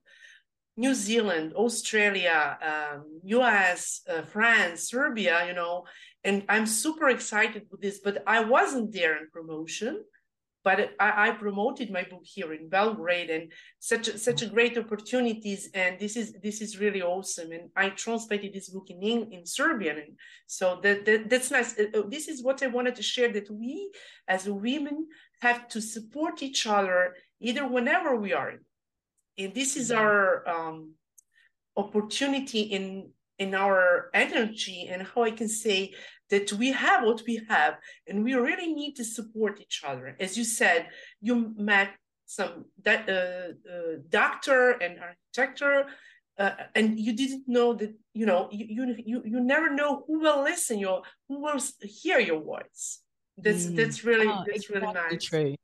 New 0.76 0.94
Zealand, 0.94 1.52
Australia, 1.54 2.58
um, 2.62 3.20
US, 3.24 4.00
uh, 4.08 4.22
France, 4.22 4.88
Serbia, 4.88 5.46
you 5.46 5.52
know, 5.52 5.84
and 6.24 6.44
I'm 6.48 6.66
super 6.66 7.08
excited 7.10 7.66
with 7.70 7.80
this, 7.80 8.00
but 8.02 8.22
I 8.26 8.44
wasn't 8.44 8.92
there 8.92 9.16
in 9.18 9.28
promotion 9.30 10.04
but 10.62 10.90
I, 11.00 11.28
I, 11.28 11.30
promoted 11.32 11.90
my 11.90 12.04
book 12.04 12.24
here 12.24 12.52
in 12.52 12.68
Belgrade 12.68 13.30
and 13.30 13.50
such 13.78 14.08
a, 14.08 14.18
such 14.18 14.42
a 14.42 14.46
great 14.46 14.76
opportunities 14.76 15.70
and 15.74 15.98
this 15.98 16.16
is 16.16 16.34
this 16.42 16.60
is 16.60 16.78
really 16.78 17.02
awesome. 17.02 17.52
And 17.52 17.70
I 17.76 17.90
translated 17.90 18.52
this 18.52 18.68
book 18.68 18.88
in 18.90 19.02
in 19.32 19.46
Serbian 19.46 19.96
and 19.98 20.12
so 20.46 20.78
that, 20.82 21.04
that 21.06 21.30
that's 21.30 21.50
nice. 21.50 21.78
Uh, 21.78 21.98
uh, 21.98 22.02
this 22.08 22.28
is 22.28 22.42
what 22.42 22.62
I 22.62 22.66
wanted 22.66 22.94
to 22.96 23.02
share 23.02 23.32
that 23.32 23.50
we 23.50 23.90
as 24.28 24.48
women 24.48 25.08
have 25.40 25.68
to 25.68 25.80
support 25.80 26.42
each 26.42 26.66
other 26.66 27.16
either 27.40 27.66
whenever 27.66 28.16
we 28.16 28.32
are 28.34 28.52
and 29.38 29.54
this 29.54 29.76
is 29.76 29.90
our 29.90 30.46
um, 30.48 30.94
opportunity 31.76 32.60
in 32.60 33.10
in 33.40 33.54
our 33.54 34.10
energy 34.14 34.88
and 34.90 35.02
how 35.02 35.22
I 35.22 35.32
can 35.32 35.48
say 35.48 35.94
that 36.28 36.52
we 36.52 36.70
have 36.70 37.04
what 37.04 37.22
we 37.26 37.40
have 37.48 37.74
and 38.06 38.22
we 38.22 38.34
really 38.34 38.72
need 38.72 38.94
to 38.96 39.04
support 39.04 39.60
each 39.60 39.82
other. 39.84 40.14
As 40.20 40.36
you 40.38 40.44
said 40.44 40.88
you 41.20 41.54
met 41.56 41.90
some 42.26 42.66
that 42.84 43.08
uh, 43.08 43.70
uh, 43.74 43.96
doctor 44.08 44.70
and 44.84 45.00
architecture 45.00 45.86
uh, 46.38 46.52
and 46.76 47.00
you 47.00 47.12
didn't 47.16 47.44
know 47.48 47.74
that 47.74 47.92
you 48.14 48.26
know 48.26 48.48
you, 48.52 48.94
you 49.04 49.22
you 49.24 49.40
never 49.40 49.68
know 49.74 50.04
who 50.06 50.20
will 50.20 50.42
listen 50.42 50.78
your 50.78 51.02
who 51.28 51.42
will 51.42 51.60
hear 51.82 52.20
your 52.20 52.40
voice. 52.40 53.00
That's 53.36 53.66
mm. 53.66 53.76
that's 53.76 54.04
really 54.04 54.28
oh, 54.28 54.44
that's 54.46 54.70
really 54.70 54.92
nice. 54.92 55.24
true 55.24 55.56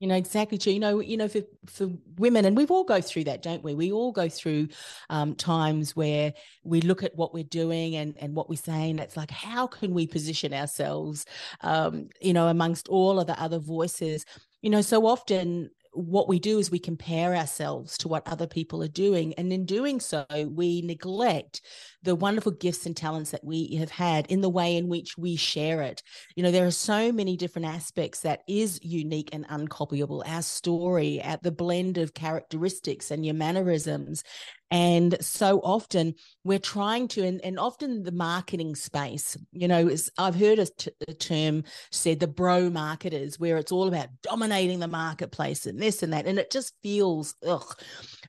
You 0.00 0.08
know 0.08 0.14
exactly 0.16 0.56
true. 0.56 0.72
You 0.72 0.80
know, 0.80 1.00
you 1.00 1.18
know, 1.18 1.28
for 1.28 1.42
for 1.66 1.90
women, 2.16 2.46
and 2.46 2.56
we've 2.56 2.70
all 2.70 2.84
go 2.84 3.02
through 3.02 3.24
that, 3.24 3.42
don't 3.42 3.62
we? 3.62 3.74
We 3.74 3.92
all 3.92 4.12
go 4.12 4.30
through 4.30 4.68
um, 5.10 5.34
times 5.34 5.94
where 5.94 6.32
we 6.64 6.80
look 6.80 7.02
at 7.02 7.14
what 7.16 7.34
we're 7.34 7.44
doing 7.44 7.96
and 7.96 8.16
and 8.18 8.34
what 8.34 8.48
we're 8.48 8.56
saying. 8.56 8.98
It's 8.98 9.16
like, 9.18 9.30
how 9.30 9.66
can 9.66 9.92
we 9.92 10.06
position 10.06 10.54
ourselves, 10.54 11.26
um, 11.60 12.08
you 12.22 12.32
know, 12.32 12.48
amongst 12.48 12.88
all 12.88 13.20
of 13.20 13.26
the 13.26 13.38
other 13.38 13.58
voices? 13.58 14.24
You 14.62 14.70
know, 14.70 14.80
so 14.80 15.04
often 15.06 15.70
what 16.00 16.28
we 16.28 16.38
do 16.38 16.58
is 16.58 16.70
we 16.70 16.78
compare 16.78 17.34
ourselves 17.36 17.98
to 17.98 18.08
what 18.08 18.26
other 18.26 18.46
people 18.46 18.82
are 18.82 18.88
doing. 18.88 19.34
And 19.34 19.52
in 19.52 19.64
doing 19.64 20.00
so, 20.00 20.24
we 20.48 20.82
neglect 20.82 21.60
the 22.02 22.14
wonderful 22.14 22.52
gifts 22.52 22.86
and 22.86 22.96
talents 22.96 23.30
that 23.30 23.44
we 23.44 23.76
have 23.76 23.90
had 23.90 24.26
in 24.26 24.40
the 24.40 24.48
way 24.48 24.76
in 24.76 24.88
which 24.88 25.18
we 25.18 25.36
share 25.36 25.82
it. 25.82 26.02
You 26.34 26.42
know, 26.42 26.50
there 26.50 26.66
are 26.66 26.70
so 26.70 27.12
many 27.12 27.36
different 27.36 27.68
aspects 27.68 28.20
that 28.20 28.42
is 28.48 28.80
unique 28.82 29.30
and 29.32 29.46
uncopyable. 29.48 30.26
Our 30.26 30.42
story, 30.42 31.20
at 31.20 31.42
the 31.42 31.52
blend 31.52 31.98
of 31.98 32.14
characteristics 32.14 33.10
and 33.10 33.24
your 33.24 33.34
mannerisms. 33.34 34.24
And 34.70 35.16
so 35.20 35.58
often 35.60 36.14
we're 36.44 36.60
trying 36.60 37.08
to, 37.08 37.24
and, 37.24 37.40
and 37.44 37.58
often 37.58 38.04
the 38.04 38.12
marketing 38.12 38.76
space, 38.76 39.36
you 39.52 39.66
know, 39.66 39.90
I've 40.16 40.36
heard 40.36 40.60
a, 40.60 40.66
t- 40.66 40.92
a 41.08 41.14
term 41.14 41.64
said 41.90 42.20
the 42.20 42.28
bro 42.28 42.70
marketers, 42.70 43.38
where 43.38 43.56
it's 43.56 43.72
all 43.72 43.88
about 43.88 44.08
dominating 44.22 44.78
the 44.78 44.88
marketplace 44.88 45.66
and 45.66 45.80
this 45.80 46.02
and 46.02 46.12
that. 46.12 46.26
And 46.26 46.38
it 46.38 46.50
just 46.50 46.74
feels, 46.82 47.34
ugh. 47.44 47.76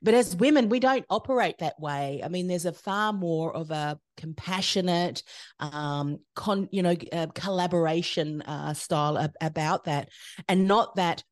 But 0.01 0.15
as 0.15 0.35
women, 0.35 0.69
we 0.69 0.79
don't 0.79 1.05
operate 1.09 1.59
that 1.59 1.79
way. 1.79 2.21
I 2.23 2.27
mean, 2.27 2.47
there's 2.47 2.65
a 2.65 2.73
far 2.73 3.13
more 3.13 3.55
of 3.55 3.69
a 3.69 3.99
compassionate, 4.17 5.21
um, 5.59 6.19
con, 6.35 6.69
you 6.71 6.81
know, 6.81 6.95
uh, 7.13 7.27
collaboration 7.35 8.41
uh, 8.41 8.73
style 8.73 9.17
ab- 9.17 9.35
about 9.41 9.85
that, 9.85 10.09
and 10.47 10.67
not 10.67 10.95
that 10.95 11.23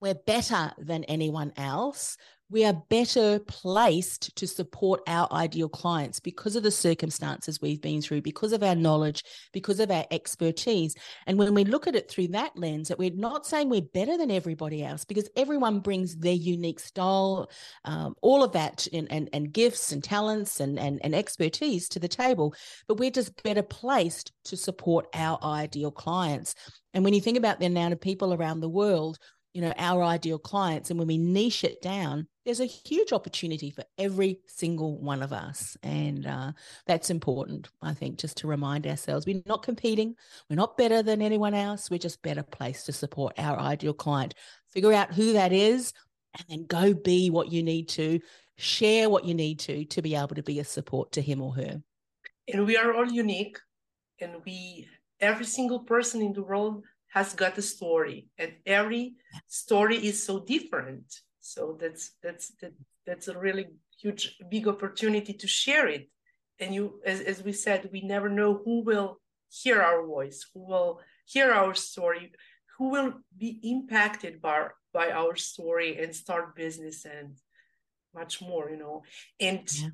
we're 0.00 0.14
better 0.14 0.72
than 0.78 1.04
anyone 1.04 1.52
else 1.58 2.16
we 2.50 2.64
are 2.64 2.82
better 2.90 3.38
placed 3.38 4.34
to 4.36 4.46
support 4.46 5.00
our 5.06 5.28
ideal 5.32 5.68
clients 5.68 6.18
because 6.18 6.56
of 6.56 6.64
the 6.64 6.70
circumstances 6.70 7.60
we've 7.60 7.80
been 7.80 8.02
through, 8.02 8.22
because 8.22 8.52
of 8.52 8.62
our 8.64 8.74
knowledge, 8.74 9.22
because 9.52 9.78
of 9.78 9.90
our 9.90 10.04
expertise. 10.10 10.96
And 11.26 11.38
when 11.38 11.54
we 11.54 11.64
look 11.64 11.86
at 11.86 11.94
it 11.94 12.10
through 12.10 12.28
that 12.28 12.56
lens, 12.56 12.88
that 12.88 12.98
we're 12.98 13.12
not 13.14 13.46
saying 13.46 13.68
we're 13.68 13.82
better 13.82 14.18
than 14.18 14.32
everybody 14.32 14.84
else 14.84 15.04
because 15.04 15.28
everyone 15.36 15.78
brings 15.78 16.16
their 16.16 16.32
unique 16.32 16.80
style, 16.80 17.48
um, 17.84 18.14
all 18.20 18.42
of 18.42 18.52
that, 18.52 18.88
and, 18.92 19.10
and, 19.12 19.30
and 19.32 19.52
gifts 19.52 19.92
and 19.92 20.02
talents 20.02 20.58
and, 20.58 20.78
and, 20.78 21.00
and 21.04 21.14
expertise 21.14 21.88
to 21.90 22.00
the 22.00 22.08
table, 22.08 22.54
but 22.88 22.98
we're 22.98 23.10
just 23.12 23.40
better 23.44 23.62
placed 23.62 24.32
to 24.44 24.56
support 24.56 25.06
our 25.14 25.38
ideal 25.44 25.92
clients. 25.92 26.56
And 26.94 27.04
when 27.04 27.14
you 27.14 27.20
think 27.20 27.38
about 27.38 27.60
the 27.60 27.66
amount 27.66 27.92
of 27.92 28.00
people 28.00 28.34
around 28.34 28.58
the 28.58 28.68
world, 28.68 29.18
you 29.54 29.60
know, 29.62 29.72
our 29.76 30.02
ideal 30.02 30.38
clients, 30.38 30.90
and 30.90 30.98
when 30.98 31.08
we 31.08 31.18
niche 31.18 31.64
it 31.64 31.80
down, 31.80 32.26
there's 32.50 32.58
a 32.58 32.64
huge 32.64 33.12
opportunity 33.12 33.70
for 33.70 33.84
every 33.96 34.40
single 34.48 34.98
one 34.98 35.22
of 35.22 35.32
us. 35.32 35.76
And 35.84 36.26
uh, 36.26 36.50
that's 36.84 37.08
important, 37.08 37.68
I 37.80 37.94
think, 37.94 38.18
just 38.18 38.38
to 38.38 38.48
remind 38.48 38.88
ourselves 38.88 39.24
we're 39.24 39.40
not 39.46 39.62
competing, 39.62 40.16
we're 40.48 40.56
not 40.56 40.76
better 40.76 41.00
than 41.00 41.22
anyone 41.22 41.54
else, 41.54 41.92
we're 41.92 42.00
just 42.00 42.22
better 42.22 42.42
placed 42.42 42.86
to 42.86 42.92
support 42.92 43.38
our 43.38 43.56
ideal 43.56 43.94
client. 43.94 44.34
Figure 44.72 44.92
out 44.92 45.14
who 45.14 45.34
that 45.34 45.52
is 45.52 45.92
and 46.36 46.44
then 46.48 46.66
go 46.66 46.92
be 46.92 47.30
what 47.30 47.52
you 47.52 47.62
need 47.62 47.88
to, 47.90 48.18
share 48.58 49.08
what 49.08 49.24
you 49.24 49.34
need 49.34 49.60
to 49.60 49.84
to 49.84 50.02
be 50.02 50.16
able 50.16 50.34
to 50.34 50.42
be 50.42 50.58
a 50.58 50.64
support 50.64 51.12
to 51.12 51.22
him 51.22 51.40
or 51.40 51.54
her. 51.54 51.80
And 52.52 52.66
we 52.66 52.76
are 52.76 52.92
all 52.92 53.06
unique, 53.08 53.60
and 54.20 54.42
we, 54.44 54.88
every 55.20 55.46
single 55.46 55.84
person 55.84 56.20
in 56.20 56.32
the 56.32 56.42
world 56.42 56.82
has 57.10 57.32
got 57.32 57.56
a 57.58 57.62
story, 57.62 58.26
and 58.38 58.54
every 58.66 59.14
story 59.46 60.04
is 60.04 60.20
so 60.20 60.40
different 60.40 61.04
so 61.40 61.76
that's 61.80 62.12
that's 62.22 62.52
that, 62.60 62.72
that's 63.06 63.28
a 63.28 63.38
really 63.38 63.66
huge 64.00 64.38
big 64.50 64.68
opportunity 64.68 65.32
to 65.34 65.46
share 65.46 65.88
it. 65.88 66.08
And 66.58 66.74
you 66.74 67.00
as, 67.04 67.20
as 67.20 67.42
we 67.42 67.52
said 67.52 67.88
we 67.92 68.02
never 68.02 68.28
know 68.28 68.60
who 68.64 68.82
will 68.82 69.20
hear 69.48 69.80
our 69.80 70.06
voice 70.06 70.46
who 70.54 70.66
will 70.66 71.00
hear 71.24 71.52
our 71.52 71.74
story 71.74 72.32
who 72.78 72.90
will 72.90 73.14
be 73.36 73.58
impacted 73.62 74.40
by 74.40 74.68
by 74.92 75.10
our 75.10 75.36
story 75.36 75.98
and 76.02 76.14
start 76.14 76.54
business 76.54 77.04
and 77.04 77.36
much 78.14 78.40
more 78.40 78.70
you 78.70 78.76
know. 78.76 79.02
And 79.40 79.66
yeah. 79.72 79.88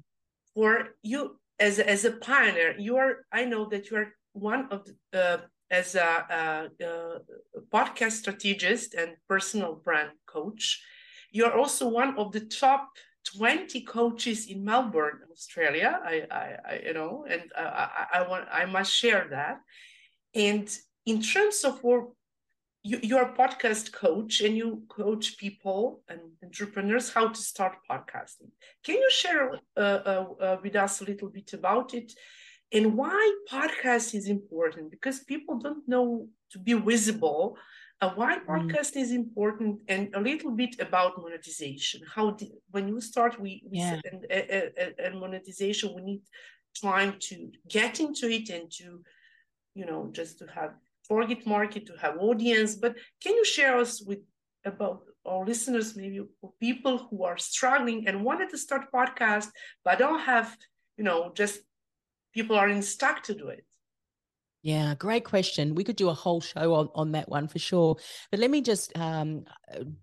for 0.54 0.88
you 1.02 1.38
as 1.58 1.78
as 1.78 2.04
a 2.04 2.12
pioneer 2.12 2.74
you 2.78 2.96
are 2.96 3.24
i 3.32 3.44
know 3.44 3.66
that 3.66 3.90
you 3.90 3.96
are 3.96 4.12
one 4.32 4.68
of 4.70 4.86
the 5.12 5.24
uh, 5.24 5.38
as 5.70 5.96
a, 5.96 6.70
a, 6.80 6.86
a 6.86 7.60
podcast 7.74 8.12
strategist 8.12 8.94
and 8.94 9.16
personal 9.28 9.74
brand 9.74 10.10
coach 10.26 10.80
you're 11.36 11.58
also 11.62 11.86
one 11.88 12.16
of 12.16 12.32
the 12.32 12.40
top 12.40 12.88
20 13.36 13.82
coaches 13.82 14.46
in 14.46 14.64
Melbourne, 14.64 15.20
Australia. 15.30 16.00
I, 16.02 16.22
I, 16.30 16.46
I 16.70 16.80
you 16.86 16.94
know, 16.94 17.26
and 17.28 17.42
I, 17.56 17.62
I, 17.62 18.18
I, 18.18 18.28
want, 18.28 18.44
I 18.50 18.64
must 18.64 18.92
share 18.92 19.26
that. 19.30 19.60
And 20.34 20.66
in 21.04 21.20
terms 21.20 21.62
of 21.64 21.82
what 21.82 22.04
you, 22.82 23.00
you're 23.02 23.30
a 23.30 23.34
podcast 23.34 23.92
coach 23.92 24.40
and 24.40 24.56
you 24.56 24.84
coach 24.88 25.36
people 25.36 26.02
and 26.08 26.20
entrepreneurs 26.42 27.12
how 27.12 27.28
to 27.28 27.40
start 27.40 27.74
podcasting. 27.90 28.50
Can 28.84 28.96
you 28.96 29.10
share 29.10 29.54
uh, 29.76 29.80
uh, 29.80 30.26
uh, 30.40 30.56
with 30.62 30.76
us 30.76 31.00
a 31.00 31.04
little 31.04 31.28
bit 31.28 31.52
about 31.52 31.92
it 31.94 32.12
and 32.72 32.96
why 32.96 33.34
podcast 33.50 34.14
is 34.14 34.28
important? 34.28 34.90
Because 34.90 35.20
people 35.20 35.58
don't 35.58 35.86
know 35.86 36.28
to 36.52 36.58
be 36.58 36.72
visible 36.72 37.58
uh, 38.00 38.10
why 38.14 38.38
mm. 38.38 38.46
podcast 38.46 38.92
mm. 38.94 39.00
is 39.02 39.10
important 39.12 39.80
and 39.88 40.14
a 40.14 40.20
little 40.20 40.50
bit 40.50 40.76
about 40.80 41.20
monetization 41.20 42.00
how 42.14 42.30
did, 42.32 42.50
when 42.70 42.88
you 42.88 43.00
start 43.00 43.40
we, 43.40 43.62
we 43.70 43.78
yeah. 43.78 44.00
and, 44.10 44.24
and, 44.30 44.94
and 44.98 45.20
monetization 45.20 45.92
we 45.94 46.02
need 46.02 46.22
time 46.80 47.14
to 47.18 47.50
get 47.68 48.00
into 48.00 48.28
it 48.28 48.50
and 48.50 48.70
to 48.70 49.00
you 49.74 49.86
know 49.86 50.08
just 50.12 50.38
to 50.38 50.46
have 50.46 50.72
target 51.08 51.46
market 51.46 51.86
to 51.86 51.94
have 52.00 52.16
audience 52.18 52.74
but 52.74 52.94
can 53.22 53.34
you 53.34 53.44
share 53.44 53.78
us 53.78 54.02
with 54.02 54.18
about 54.64 55.02
our 55.24 55.44
listeners 55.44 55.96
maybe 55.96 56.20
people 56.60 56.98
who 57.08 57.24
are 57.24 57.38
struggling 57.38 58.06
and 58.06 58.24
wanted 58.24 58.50
to 58.50 58.58
start 58.58 58.92
podcast 58.92 59.48
but 59.84 59.98
don't 59.98 60.20
have 60.20 60.56
you 60.96 61.04
know 61.04 61.32
just 61.34 61.60
people 62.34 62.56
are 62.56 62.68
in 62.68 62.82
stuck 62.82 63.22
to 63.22 63.34
do 63.34 63.48
it 63.48 63.65
yeah, 64.66 64.96
great 64.96 65.24
question. 65.24 65.76
We 65.76 65.84
could 65.84 65.94
do 65.94 66.08
a 66.08 66.12
whole 66.12 66.40
show 66.40 66.74
on, 66.74 66.88
on 66.92 67.12
that 67.12 67.28
one 67.28 67.46
for 67.46 67.60
sure. 67.60 67.98
But 68.32 68.40
let 68.40 68.50
me 68.50 68.62
just 68.62 68.90
um, 68.98 69.44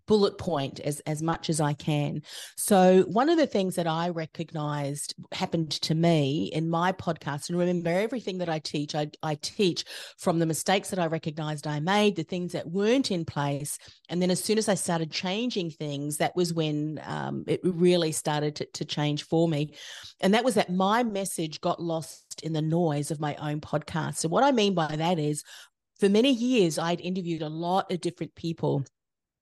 bullet 0.08 0.38
point 0.38 0.80
as, 0.80 1.02
as 1.02 1.22
much 1.22 1.50
as 1.50 1.60
I 1.60 1.74
can. 1.74 2.22
So, 2.56 3.02
one 3.10 3.28
of 3.28 3.38
the 3.38 3.46
things 3.46 3.76
that 3.76 3.88
I 3.88 4.08
recognized 4.08 5.16
happened 5.34 5.72
to 5.82 5.94
me 5.94 6.50
in 6.54 6.70
my 6.70 6.94
podcast, 6.94 7.50
and 7.50 7.60
remember, 7.60 7.90
everything 7.90 8.38
that 8.38 8.48
I 8.48 8.60
teach, 8.60 8.96
I, 8.96 9.10
I 9.22 9.36
teach 9.36 9.84
from 10.18 10.40
the 10.40 10.46
mistakes 10.46 10.92
that 10.92 11.00
I 11.00 11.08
recognized 11.08 11.68
I 11.68 11.82
made, 11.82 12.16
the 12.16 12.24
things 12.24 12.54
that 12.54 12.72
weren't 12.72 13.12
in 13.12 13.26
place. 13.26 13.78
And 14.08 14.22
then 14.22 14.32
as 14.32 14.42
soon 14.42 14.58
as 14.58 14.70
I 14.70 14.76
started 14.76 15.12
changing 15.12 15.72
things, 15.72 16.18
that 16.18 16.38
was 16.38 16.54
when 16.54 17.02
um, 17.06 17.44
it 17.48 17.60
really 17.66 18.14
started 18.14 18.56
to, 18.56 18.66
to 18.76 18.86
change 18.86 19.24
for 19.24 19.46
me. 19.46 19.74
And 20.22 20.34
that 20.34 20.46
was 20.46 20.56
that 20.56 20.72
my 20.72 21.04
message 21.04 21.60
got 21.60 21.82
lost 21.82 22.33
in 22.42 22.54
the 22.54 22.62
noise 22.62 23.12
of 23.12 23.20
my 23.20 23.36
own 23.36 23.62
podcast. 23.62 24.18
So, 24.18 24.30
what 24.30 24.44
I 24.44 24.52
mean 24.52 24.74
by 24.74 24.96
that 24.96 25.20
is, 25.20 25.44
for 26.00 26.10
many 26.10 26.32
years, 26.32 26.80
I'd 26.80 27.02
interviewed 27.02 27.42
a 27.42 27.50
lot 27.50 27.92
of 27.92 28.02
different 28.02 28.34
people 28.36 28.84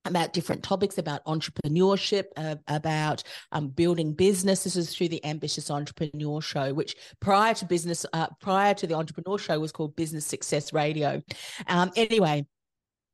about 0.04 0.32
different 0.32 0.62
topics 0.62 0.98
about 0.98 1.24
entrepreneurship, 1.24 2.24
uh, 2.36 2.56
about 2.68 3.22
um, 3.52 3.68
building 3.68 4.12
business. 4.12 4.64
This 4.64 4.76
is 4.76 4.94
through 4.94 5.08
the 5.08 5.24
Ambitious 5.24 5.70
Entrepreneur 5.70 6.40
Show, 6.40 6.74
which 6.74 6.96
prior 7.20 7.54
to 7.54 7.64
business, 7.64 8.04
uh, 8.12 8.26
prior 8.40 8.74
to 8.74 8.86
the 8.86 8.94
Entrepreneur 8.94 9.38
Show, 9.38 9.60
was 9.60 9.72
called 9.72 9.94
Business 9.96 10.26
Success 10.26 10.72
Radio. 10.72 11.22
Um, 11.68 11.92
anyway, 11.96 12.46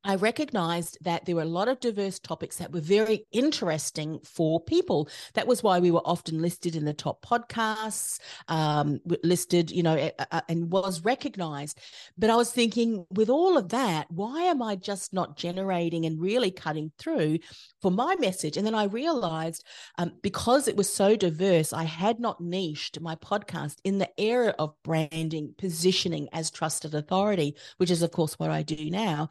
I 0.05 0.15
recognized 0.15 0.97
that 1.03 1.25
there 1.25 1.35
were 1.35 1.43
a 1.43 1.47
lot 1.47 1.69
of 1.69 1.81
diverse 1.81 2.21
topics 2.21 2.57
that 2.57 2.73
were 2.73 2.81
very 2.81 3.27
interesting 3.33 4.21
for 4.25 4.61
people. 4.61 5.09
That 5.35 5.49
was 5.49 5.63
why 5.63 5.81
we 5.81 5.91
were 5.91 6.03
often 6.05 6.41
listed 6.41 6.77
in 6.77 6.85
the 6.85 6.95
top 6.95 7.25
podcasts, 7.25 8.21
um, 8.47 9.01
listed, 9.25 9.73
you 9.73 9.83
know, 9.83 10.11
and 10.49 10.71
was 10.71 11.05
recognized. 11.05 11.81
But 12.17 12.31
I 12.31 12.37
was 12.37 12.53
thinking, 12.53 13.07
with 13.11 13.29
all 13.29 13.59
of 13.59 13.71
that, 13.71 14.09
why 14.11 14.43
am 14.45 14.63
I 14.63 14.77
just 14.77 15.13
not 15.13 15.37
generating 15.37 16.07
and 16.07 16.21
really 16.21 16.53
cutting 16.53 16.93
through 16.99 17.41
for 17.83 17.91
my 17.91 18.15
message? 18.21 18.57
And 18.57 18.65
then 18.65 18.77
I 18.77 18.85
realized 18.85 19.65
um, 19.99 20.13
because 20.23 20.69
it 20.69 20.77
was 20.77 20.93
so 20.93 21.17
diverse, 21.17 21.73
I 21.73 21.85
had 21.85 22.21
not 22.21 22.41
niched 22.41 23.01
my 23.01 23.17
podcast 23.17 23.79
in 23.83 23.99
the 23.99 24.11
area 24.19 24.55
of 24.61 24.75
branding, 24.85 25.55
positioning 25.59 26.29
as 26.33 26.51
trusted 26.51 26.95
authority, 26.95 27.57
which 27.79 27.91
is, 27.91 28.03
of 28.03 28.13
course, 28.13 28.39
what 28.39 28.51
I 28.51 28.63
do 28.63 28.91
now. 28.91 29.29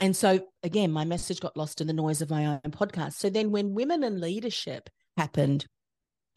And 0.00 0.14
so, 0.14 0.40
again, 0.62 0.92
my 0.92 1.04
message 1.04 1.40
got 1.40 1.56
lost 1.56 1.80
in 1.80 1.86
the 1.86 1.92
noise 1.92 2.22
of 2.22 2.30
my 2.30 2.46
own 2.46 2.60
podcast. 2.70 3.14
So 3.14 3.30
then, 3.30 3.50
when 3.50 3.74
women 3.74 4.04
in 4.04 4.20
leadership 4.20 4.88
happened, 5.16 5.66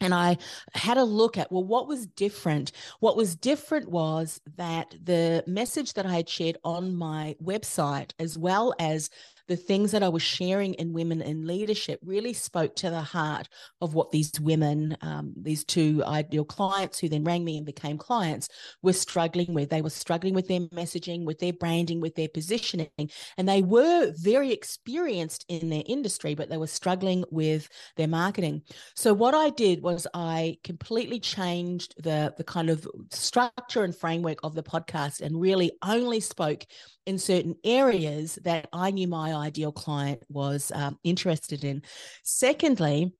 and 0.00 0.12
I 0.12 0.36
had 0.74 0.98
a 0.98 1.04
look 1.04 1.38
at, 1.38 1.50
well, 1.50 1.64
what 1.64 1.88
was 1.88 2.06
different? 2.06 2.72
What 3.00 3.16
was 3.16 3.36
different 3.36 3.88
was 3.88 4.40
that 4.56 4.94
the 5.02 5.44
message 5.46 5.94
that 5.94 6.04
I 6.04 6.14
had 6.14 6.28
shared 6.28 6.58
on 6.64 6.94
my 6.94 7.36
website, 7.42 8.12
as 8.18 8.36
well 8.36 8.74
as 8.78 9.08
the 9.48 9.56
things 9.56 9.92
that 9.92 10.02
I 10.02 10.08
was 10.08 10.22
sharing 10.22 10.74
in 10.74 10.92
Women 10.92 11.20
in 11.20 11.46
Leadership 11.46 12.00
really 12.04 12.32
spoke 12.32 12.74
to 12.76 12.90
the 12.90 13.02
heart 13.02 13.48
of 13.80 13.94
what 13.94 14.10
these 14.10 14.32
women, 14.40 14.96
um, 15.02 15.34
these 15.36 15.64
two 15.64 16.02
ideal 16.06 16.44
clients 16.44 16.98
who 16.98 17.08
then 17.08 17.24
rang 17.24 17.44
me 17.44 17.58
and 17.58 17.66
became 17.66 17.98
clients, 17.98 18.48
were 18.82 18.92
struggling 18.92 19.52
with. 19.52 19.70
They 19.70 19.82
were 19.82 19.90
struggling 19.90 20.34
with 20.34 20.48
their 20.48 20.60
messaging, 20.60 21.24
with 21.24 21.38
their 21.38 21.52
branding, 21.52 22.00
with 22.00 22.14
their 22.14 22.28
positioning. 22.28 22.88
And 23.36 23.48
they 23.48 23.62
were 23.62 24.12
very 24.16 24.50
experienced 24.50 25.44
in 25.48 25.68
their 25.68 25.82
industry, 25.86 26.34
but 26.34 26.48
they 26.48 26.56
were 26.56 26.66
struggling 26.66 27.24
with 27.30 27.68
their 27.96 28.08
marketing. 28.08 28.62
So 28.96 29.12
what 29.12 29.34
I 29.34 29.50
did 29.50 29.82
was 29.82 30.06
I 30.14 30.56
completely 30.64 31.20
changed 31.20 31.94
the, 32.02 32.32
the 32.36 32.44
kind 32.44 32.70
of 32.70 32.88
structure 33.10 33.84
and 33.84 33.94
framework 33.94 34.38
of 34.42 34.54
the 34.54 34.62
podcast 34.62 35.20
and 35.20 35.40
really 35.40 35.72
only 35.82 36.20
spoke 36.20 36.64
in 37.06 37.18
certain 37.18 37.54
areas 37.64 38.38
that 38.44 38.68
I 38.72 38.90
knew 38.90 39.06
my 39.06 39.33
ideal 39.34 39.72
client 39.72 40.22
was 40.28 40.72
um, 40.74 40.98
interested 41.04 41.64
in. 41.64 41.82
Secondly, 42.22 43.12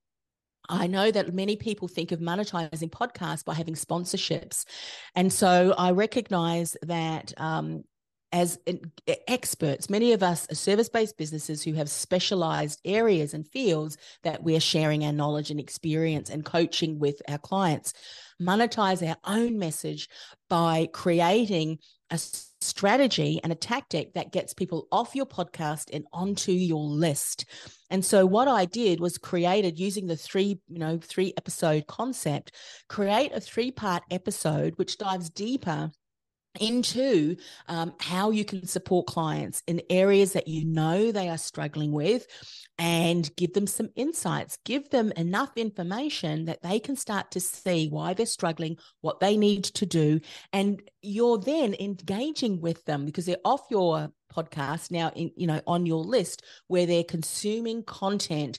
I 0.68 0.86
know 0.86 1.10
that 1.10 1.34
many 1.34 1.56
people 1.56 1.88
think 1.88 2.12
of 2.12 2.20
monetizing 2.20 2.90
podcasts 2.90 3.44
by 3.44 3.54
having 3.54 3.74
sponsorships. 3.74 4.64
And 5.14 5.32
so 5.32 5.74
I 5.76 5.90
recognize 5.90 6.76
that 6.82 7.34
um, 7.36 7.84
as 8.32 8.58
experts, 9.28 9.88
many 9.88 10.12
of 10.12 10.22
us 10.22 10.50
are 10.50 10.56
service 10.56 10.88
based 10.88 11.16
businesses 11.16 11.62
who 11.62 11.74
have 11.74 11.88
specialized 11.88 12.80
areas 12.84 13.32
and 13.34 13.46
fields 13.46 13.96
that 14.24 14.42
we're 14.42 14.58
sharing 14.58 15.04
our 15.04 15.12
knowledge 15.12 15.50
and 15.50 15.60
experience 15.60 16.30
and 16.30 16.44
coaching 16.44 16.98
with 16.98 17.20
our 17.28 17.38
clients. 17.38 17.92
Monetize 18.42 19.08
our 19.08 19.16
own 19.24 19.58
message 19.58 20.08
by 20.48 20.88
creating 20.92 21.78
a 22.10 22.18
strategy 22.60 23.40
and 23.42 23.52
a 23.52 23.56
tactic 23.56 24.14
that 24.14 24.32
gets 24.32 24.54
people 24.54 24.88
off 24.92 25.14
your 25.14 25.26
podcast 25.26 25.90
and 25.92 26.04
onto 26.12 26.52
your 26.52 26.84
list. 26.84 27.46
And 27.90 28.04
so 28.04 28.26
what 28.26 28.48
I 28.48 28.64
did 28.64 29.00
was 29.00 29.18
created 29.18 29.78
using 29.78 30.06
the 30.06 30.16
three, 30.16 30.58
you 30.68 30.78
know, 30.78 30.98
three 31.02 31.32
episode 31.36 31.86
concept, 31.86 32.52
create 32.88 33.32
a 33.32 33.40
three 33.40 33.70
part 33.70 34.02
episode 34.10 34.74
which 34.76 34.98
dives 34.98 35.30
deeper 35.30 35.90
into 36.60 37.36
um, 37.68 37.94
how 38.00 38.30
you 38.30 38.44
can 38.44 38.66
support 38.66 39.06
clients 39.06 39.62
in 39.66 39.82
areas 39.90 40.32
that 40.32 40.48
you 40.48 40.64
know 40.64 41.10
they 41.10 41.28
are 41.28 41.38
struggling 41.38 41.92
with 41.92 42.26
and 42.78 43.34
give 43.36 43.52
them 43.52 43.66
some 43.66 43.88
insights 43.96 44.58
give 44.64 44.88
them 44.90 45.12
enough 45.16 45.56
information 45.56 46.44
that 46.44 46.62
they 46.62 46.78
can 46.78 46.96
start 46.96 47.30
to 47.30 47.40
see 47.40 47.88
why 47.88 48.14
they're 48.14 48.26
struggling 48.26 48.76
what 49.00 49.20
they 49.20 49.36
need 49.36 49.64
to 49.64 49.86
do 49.86 50.20
and 50.52 50.80
you're 51.02 51.38
then 51.38 51.74
engaging 51.78 52.60
with 52.60 52.84
them 52.84 53.04
because 53.04 53.26
they're 53.26 53.36
off 53.44 53.62
your 53.70 54.10
podcast 54.34 54.90
now 54.90 55.10
in 55.14 55.30
you 55.36 55.46
know 55.46 55.60
on 55.66 55.86
your 55.86 56.02
list 56.02 56.42
where 56.66 56.86
they're 56.86 57.04
consuming 57.04 57.82
content 57.84 58.58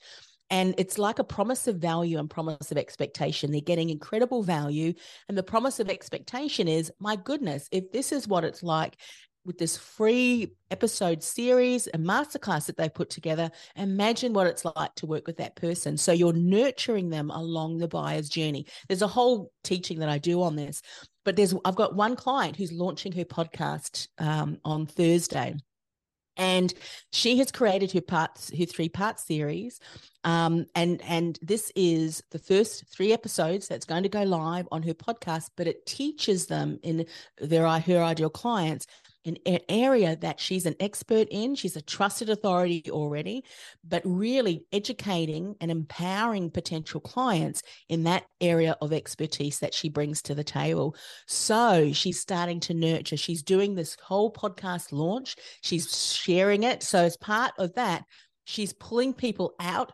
and 0.49 0.75
it's 0.77 0.97
like 0.97 1.19
a 1.19 1.23
promise 1.23 1.67
of 1.67 1.77
value 1.77 2.19
and 2.19 2.29
promise 2.29 2.71
of 2.71 2.77
expectation. 2.77 3.51
They're 3.51 3.61
getting 3.61 3.89
incredible 3.89 4.43
value. 4.43 4.93
And 5.27 5.37
the 5.37 5.43
promise 5.43 5.79
of 5.79 5.89
expectation 5.89 6.67
is 6.67 6.91
my 6.99 7.15
goodness, 7.15 7.67
if 7.71 7.91
this 7.91 8.11
is 8.11 8.27
what 8.27 8.43
it's 8.43 8.61
like 8.61 8.97
with 9.43 9.57
this 9.57 9.77
free 9.77 10.53
episode 10.71 11.21
series 11.21 11.87
and 11.87 12.05
masterclass 12.05 12.65
that 12.65 12.77
they 12.77 12.89
put 12.89 13.09
together, 13.09 13.49
imagine 13.75 14.33
what 14.33 14.47
it's 14.47 14.65
like 14.65 14.93
to 14.95 15.05
work 15.05 15.27
with 15.27 15.37
that 15.37 15.55
person. 15.55 15.97
So 15.97 16.11
you're 16.11 16.33
nurturing 16.33 17.09
them 17.09 17.29
along 17.29 17.77
the 17.77 17.87
buyer's 17.87 18.29
journey. 18.29 18.65
There's 18.87 19.03
a 19.03 19.07
whole 19.07 19.51
teaching 19.63 19.99
that 19.99 20.09
I 20.09 20.17
do 20.17 20.41
on 20.41 20.55
this, 20.55 20.81
but 21.23 21.35
there's 21.35 21.53
I've 21.63 21.75
got 21.75 21.95
one 21.95 22.15
client 22.15 22.55
who's 22.55 22.71
launching 22.71 23.11
her 23.13 23.25
podcast 23.25 24.07
um, 24.19 24.57
on 24.63 24.85
Thursday 24.87 25.55
and 26.37 26.73
she 27.11 27.37
has 27.37 27.51
created 27.51 27.91
her 27.91 28.01
parts 28.01 28.51
her 28.57 28.65
three 28.65 28.89
part 28.89 29.19
series. 29.19 29.79
Um, 30.23 30.65
and 30.73 31.01
and 31.03 31.37
this 31.41 31.71
is 31.75 32.23
the 32.31 32.39
first 32.39 32.85
three 32.87 33.13
episodes 33.13 33.67
that's 33.67 33.85
going 33.85 34.03
to 34.03 34.09
go 34.09 34.23
live 34.23 34.67
on 34.71 34.81
her 34.81 34.93
podcast 34.95 35.51
but 35.55 35.67
it 35.67 35.85
teaches 35.85 36.47
them 36.47 36.79
in 36.81 37.05
their 37.39 37.67
her 37.67 38.01
ideal 38.01 38.31
clients 38.31 38.87
an 39.25 39.59
area 39.69 40.15
that 40.17 40.39
she's 40.39 40.65
an 40.65 40.75
expert 40.79 41.27
in. 41.31 41.55
She's 41.55 41.75
a 41.75 41.81
trusted 41.81 42.29
authority 42.29 42.83
already, 42.89 43.43
but 43.83 44.01
really 44.05 44.65
educating 44.71 45.55
and 45.61 45.71
empowering 45.71 46.51
potential 46.51 46.99
clients 46.99 47.61
in 47.89 48.03
that 48.03 48.25
area 48.39 48.77
of 48.81 48.93
expertise 48.93 49.59
that 49.59 49.73
she 49.73 49.89
brings 49.89 50.21
to 50.23 50.35
the 50.35 50.43
table. 50.43 50.95
So 51.27 51.91
she's 51.93 52.19
starting 52.19 52.59
to 52.61 52.73
nurture. 52.73 53.17
She's 53.17 53.43
doing 53.43 53.75
this 53.75 53.97
whole 54.01 54.31
podcast 54.31 54.91
launch, 54.91 55.35
she's 55.61 56.13
sharing 56.13 56.63
it. 56.63 56.83
So, 56.83 56.99
as 56.99 57.17
part 57.17 57.53
of 57.57 57.73
that, 57.75 58.03
she's 58.45 58.73
pulling 58.73 59.13
people 59.13 59.55
out 59.59 59.91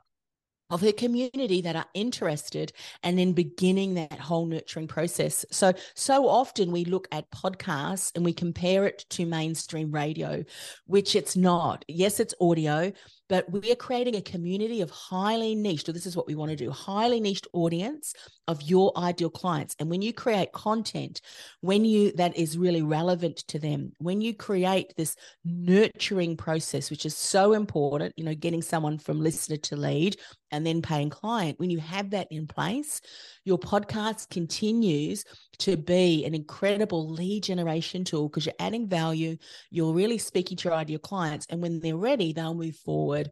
of 0.71 0.81
her 0.81 0.91
community 0.91 1.61
that 1.61 1.75
are 1.75 1.85
interested 1.93 2.71
and 3.03 3.19
then 3.19 3.33
beginning 3.33 3.93
that 3.95 4.19
whole 4.19 4.45
nurturing 4.45 4.87
process. 4.87 5.45
So, 5.51 5.73
so 5.93 6.27
often 6.27 6.71
we 6.71 6.85
look 6.85 7.07
at 7.11 7.29
podcasts 7.31 8.11
and 8.15 8.25
we 8.25 8.33
compare 8.33 8.85
it 8.85 9.05
to 9.11 9.25
mainstream 9.25 9.91
radio, 9.91 10.43
which 10.85 11.15
it's 11.15 11.35
not. 11.35 11.85
Yes, 11.87 12.19
it's 12.19 12.33
audio, 12.41 12.91
but 13.31 13.49
we 13.51 13.71
are 13.71 13.75
creating 13.75 14.15
a 14.15 14.21
community 14.21 14.81
of 14.81 14.89
highly 14.89 15.55
niched, 15.55 15.87
or 15.87 15.93
this 15.93 16.05
is 16.05 16.17
what 16.17 16.27
we 16.27 16.35
want 16.35 16.51
to 16.51 16.57
do 16.57 16.71
highly 16.71 17.19
niched 17.19 17.47
audience 17.53 18.13
of 18.47 18.61
your 18.61 18.91
ideal 18.97 19.29
clients. 19.29 19.75
And 19.79 19.89
when 19.89 20.01
you 20.01 20.13
create 20.13 20.51
content, 20.51 21.21
when 21.61 21.85
you 21.85 22.11
that 22.13 22.35
is 22.35 22.57
really 22.57 22.81
relevant 22.81 23.37
to 23.47 23.59
them, 23.59 23.93
when 23.99 24.19
you 24.19 24.33
create 24.33 24.93
this 24.97 25.15
nurturing 25.45 26.35
process, 26.35 26.89
which 26.89 27.05
is 27.05 27.15
so 27.15 27.53
important, 27.53 28.13
you 28.17 28.25
know, 28.25 28.35
getting 28.35 28.61
someone 28.61 28.97
from 28.97 29.21
listener 29.21 29.57
to 29.57 29.75
lead 29.75 30.17
and 30.51 30.65
then 30.65 30.81
paying 30.81 31.09
client, 31.09 31.59
when 31.59 31.69
you 31.69 31.79
have 31.79 32.11
that 32.11 32.27
in 32.31 32.47
place, 32.47 33.01
your 33.45 33.57
podcast 33.57 34.29
continues 34.29 35.25
to 35.59 35.77
be 35.77 36.25
an 36.25 36.33
incredible 36.33 37.09
lead 37.09 37.43
generation 37.43 38.03
tool 38.03 38.29
because 38.29 38.45
you're 38.45 38.55
adding 38.59 38.87
value, 38.87 39.37
you're 39.69 39.93
really 39.93 40.17
speaking 40.17 40.57
to 40.57 40.69
your 40.69 40.77
ideal 40.77 40.99
clients. 40.99 41.45
And 41.49 41.61
when 41.61 41.79
they're 41.79 41.97
ready, 41.97 42.33
they'll 42.33 42.53
move 42.53 42.75
forward 42.75 43.31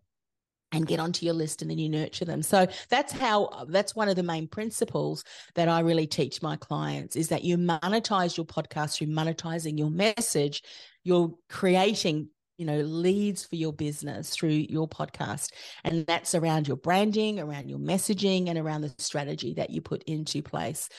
and 0.71 0.86
get 0.86 0.99
onto 0.99 1.25
your 1.25 1.34
list 1.34 1.62
and 1.62 1.71
then 1.71 1.79
you 1.79 1.89
nurture 1.89 2.25
them. 2.25 2.43
So 2.43 2.67
that's 2.89 3.12
how 3.12 3.45
uh, 3.45 3.65
that's 3.67 3.95
one 3.95 4.08
of 4.08 4.15
the 4.15 4.23
main 4.23 4.47
principles 4.47 5.23
that 5.55 5.67
I 5.67 5.79
really 5.79 6.08
teach 6.08 6.41
my 6.41 6.55
clients 6.58 7.15
is 7.15 7.29
that 7.29 7.43
you 7.43 7.58
monetize 7.58 8.38
your 8.38 8.45
podcast 8.45 8.95
through 8.97 9.08
monetizing 9.08 9.77
your 9.77 9.89
message. 9.89 10.63
You're 11.03 11.34
creating 11.49 12.29
you 12.60 12.65
know 12.65 12.82
leads 12.82 13.43
for 13.45 13.56
your 13.56 13.74
business 13.74 14.30
through 14.30 14.50
your 14.50 14.88
podcast 14.88 15.52
and 15.84 16.06
that's 16.06 16.36
around 16.36 16.67
your 16.67 16.78
branding 16.78 17.39
around 17.39 17.69
your 17.69 17.80
messaging 17.80 18.50
and 18.50 18.60
around 18.60 18.82
the 18.82 18.93
strategy 18.98 19.54
that 19.54 19.69
you 19.69 19.82
put 19.82 20.04
into 20.04 20.43
place 20.43 20.89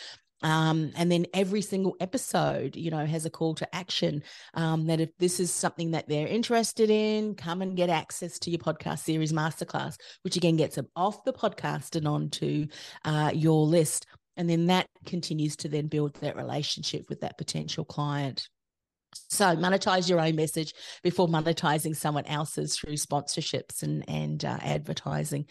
um, 0.43 0.93
and 0.97 1.11
then 1.13 1.27
every 1.35 1.61
single 1.61 1.97
episode, 2.01 2.77
you 2.77 2.91
know, 2.91 3.05
has 3.05 3.27
a 3.27 3.31
call 3.31 3.55
to 3.57 3.75
action 3.75 4.23
um, 4.55 4.87
that 4.87 5.01
if 5.01 5.11
this 5.19 5.39
is 5.39 5.53
something 5.53 5.91
that 5.91 6.09
they're 6.09 6.27
interested 6.27 6.89
in, 6.89 7.35
come 7.35 7.63
and 7.63 7.77
get 7.77 7.91
access 7.91 8.39
to 8.41 8.51
your 8.51 8.59
podcast 8.59 9.01
series 9.01 9.33
masterclass, 9.33 9.97
which 10.23 10.37
again 10.37 10.57
gets 10.57 10.77
them 10.77 10.89
off 10.97 11.25
the 11.25 11.33
podcast 11.33 11.97
and 11.97 12.09
onto 12.09 12.67
uh, 13.05 13.31
your 13.35 13.67
list. 13.67 14.07
And 14.37 14.49
then 14.49 14.67
that 14.69 14.87
continues 15.05 15.57
to 15.57 15.69
then 15.69 15.89
build 15.89 16.15
that 16.17 16.37
relationship 16.37 17.11
with 17.11 17.21
that 17.21 17.37
potential 17.37 17.85
client. 17.85 18.49
So 19.31 19.57
monetize 19.57 20.09
your 20.09 20.21
own 20.21 20.37
message 20.37 20.75
before 21.03 21.29
monetizing 21.29 21.97
someone 21.97 22.27
else's 22.27 22.77
through 22.77 22.95
sponsorships 22.95 23.83
and 23.83 24.05
and 24.09 24.45
uh, 24.45 24.59
advertising, 24.61 25.47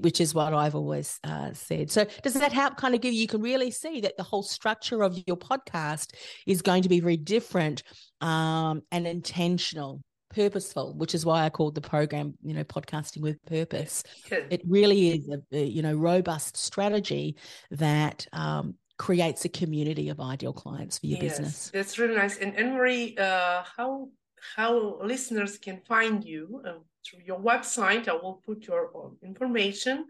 which 0.00 0.20
is 0.20 0.34
what 0.34 0.52
I've 0.52 0.74
always 0.74 1.18
uh, 1.24 1.52
said. 1.52 1.90
So 1.90 2.06
does 2.22 2.34
that 2.34 2.52
help 2.52 2.76
kind 2.76 2.94
of 2.94 3.00
give 3.00 3.14
you? 3.14 3.20
You 3.20 3.28
can 3.28 3.40
really 3.40 3.70
see 3.70 4.00
that 4.00 4.16
the 4.16 4.22
whole 4.22 4.42
structure 4.42 5.02
of 5.02 5.16
your 5.26 5.36
podcast 5.36 6.14
is 6.46 6.60
going 6.60 6.82
to 6.82 6.88
be 6.88 7.00
very 7.00 7.16
different 7.16 7.82
um, 8.20 8.82
and 8.90 9.06
intentional 9.06 10.02
purposeful 10.30 10.94
which 10.96 11.12
is 11.12 11.26
why 11.26 11.44
i 11.44 11.50
called 11.50 11.74
the 11.74 11.80
program 11.80 12.34
you 12.40 12.54
know 12.54 12.62
podcasting 12.62 13.20
with 13.20 13.44
purpose 13.46 14.04
it 14.30 14.62
really 14.64 15.10
is 15.10 15.28
a, 15.28 15.40
a 15.50 15.64
you 15.64 15.82
know 15.82 15.92
robust 15.92 16.56
strategy 16.56 17.34
that 17.72 18.28
um, 18.32 18.76
creates 19.00 19.44
a 19.46 19.48
community 19.48 20.10
of 20.10 20.20
ideal 20.20 20.52
clients 20.52 20.98
for 20.98 21.06
your 21.06 21.18
yes, 21.22 21.38
business. 21.38 21.70
That's 21.72 21.98
really 21.98 22.16
nice. 22.16 22.36
And 22.36 22.54
Anne 22.54 22.74
Marie, 22.74 23.16
uh, 23.16 23.62
how 23.76 24.10
how 24.54 25.00
listeners 25.02 25.56
can 25.56 25.80
find 25.88 26.22
you 26.22 26.62
uh, 26.66 26.74
through 27.04 27.20
your 27.24 27.40
website? 27.40 28.08
I 28.08 28.12
will 28.12 28.42
put 28.44 28.66
your 28.66 28.90
um, 28.94 29.16
information, 29.22 30.04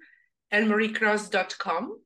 annemariecross.com. 0.52 2.00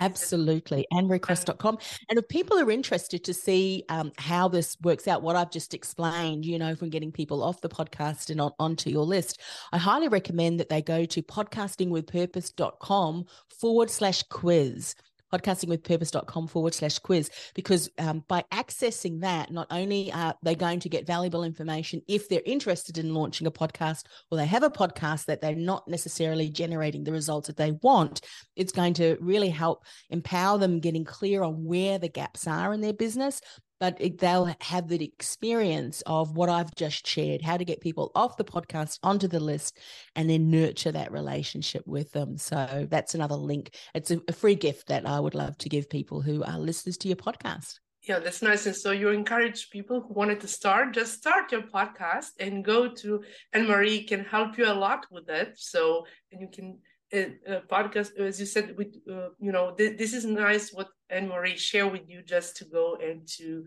Absolutely, 0.00 0.84
annemariecross.com. 0.92 1.78
And 2.10 2.18
if 2.18 2.28
people 2.28 2.58
are 2.58 2.70
interested 2.70 3.24
to 3.24 3.32
see 3.32 3.84
um, 3.88 4.12
how 4.18 4.48
this 4.48 4.76
works 4.82 5.08
out, 5.08 5.22
what 5.22 5.36
I've 5.36 5.50
just 5.50 5.72
explained, 5.72 6.44
you 6.44 6.58
know, 6.58 6.74
from 6.74 6.90
getting 6.90 7.12
people 7.12 7.42
off 7.42 7.62
the 7.62 7.70
podcast 7.70 8.28
and 8.28 8.42
on, 8.42 8.52
onto 8.58 8.90
your 8.90 9.06
list, 9.06 9.40
I 9.72 9.78
highly 9.78 10.08
recommend 10.08 10.60
that 10.60 10.68
they 10.68 10.82
go 10.82 11.06
to 11.06 11.22
podcastingwithpurpose.com 11.22 13.24
forward 13.48 13.88
slash 13.88 14.22
quiz 14.24 14.94
podcastingwithpurpose.com 15.38 16.48
forward 16.48 16.74
slash 16.74 16.98
quiz, 16.98 17.30
because 17.54 17.90
um, 17.98 18.24
by 18.28 18.44
accessing 18.52 19.20
that, 19.20 19.50
not 19.50 19.66
only 19.70 20.12
are 20.12 20.34
they 20.42 20.54
going 20.54 20.80
to 20.80 20.88
get 20.88 21.06
valuable 21.06 21.44
information 21.44 22.00
if 22.08 22.28
they're 22.28 22.42
interested 22.44 22.98
in 22.98 23.14
launching 23.14 23.46
a 23.46 23.50
podcast 23.50 24.04
or 24.30 24.38
they 24.38 24.46
have 24.46 24.62
a 24.62 24.70
podcast 24.70 25.26
that 25.26 25.40
they're 25.40 25.54
not 25.54 25.86
necessarily 25.88 26.48
generating 26.48 27.04
the 27.04 27.12
results 27.12 27.46
that 27.46 27.56
they 27.56 27.72
want, 27.82 28.20
it's 28.56 28.72
going 28.72 28.94
to 28.94 29.16
really 29.20 29.50
help 29.50 29.84
empower 30.10 30.58
them 30.58 30.80
getting 30.80 31.04
clear 31.04 31.42
on 31.42 31.64
where 31.64 31.98
the 31.98 32.08
gaps 32.08 32.46
are 32.46 32.72
in 32.72 32.80
their 32.80 32.92
business 32.92 33.40
but 33.84 34.18
they'll 34.18 34.54
have 34.62 34.88
the 34.88 35.04
experience 35.04 36.02
of 36.06 36.36
what 36.38 36.48
I've 36.48 36.74
just 36.74 37.06
shared, 37.06 37.42
how 37.42 37.58
to 37.58 37.66
get 37.66 37.82
people 37.82 38.10
off 38.14 38.38
the 38.38 38.44
podcast 38.44 38.98
onto 39.02 39.28
the 39.28 39.40
list 39.40 39.78
and 40.16 40.30
then 40.30 40.50
nurture 40.50 40.92
that 40.92 41.12
relationship 41.12 41.82
with 41.86 42.10
them. 42.12 42.38
So 42.38 42.86
that's 42.88 43.14
another 43.14 43.34
link. 43.34 43.76
It's 43.94 44.10
a, 44.10 44.22
a 44.26 44.32
free 44.32 44.54
gift 44.54 44.88
that 44.88 45.06
I 45.06 45.20
would 45.20 45.34
love 45.34 45.58
to 45.58 45.68
give 45.68 45.90
people 45.90 46.22
who 46.22 46.42
are 46.44 46.58
listeners 46.58 46.96
to 46.98 47.08
your 47.08 47.18
podcast. 47.18 47.74
Yeah, 48.08 48.20
that's 48.20 48.40
nice. 48.40 48.64
And 48.64 48.74
so 48.74 48.90
you 48.90 49.10
encourage 49.10 49.68
people 49.68 50.00
who 50.00 50.14
wanted 50.14 50.40
to 50.40 50.48
start, 50.48 50.94
just 50.94 51.18
start 51.18 51.52
your 51.52 51.62
podcast 51.62 52.30
and 52.40 52.64
go 52.64 52.88
to 52.88 53.22
Anne 53.52 53.66
Marie 53.66 54.04
can 54.04 54.24
help 54.24 54.56
you 54.56 54.66
a 54.66 54.72
lot 54.72 55.06
with 55.10 55.26
that. 55.26 55.58
So 55.58 56.06
and 56.32 56.40
you 56.40 56.48
can 56.50 56.78
uh, 57.12 57.52
uh, 57.52 57.60
podcast 57.70 58.18
as 58.18 58.40
you 58.40 58.46
said 58.46 58.76
with 58.78 58.96
uh, 59.10 59.28
you 59.38 59.52
know 59.52 59.72
th- 59.72 59.98
this 59.98 60.14
is 60.14 60.24
nice 60.24 60.72
what 60.72 60.88
Anne 61.10 61.28
Marie 61.28 61.56
share 61.56 61.86
with 61.86 62.08
you 62.08 62.22
just 62.22 62.56
to 62.56 62.64
go 62.64 62.96
and 62.96 63.28
to 63.36 63.66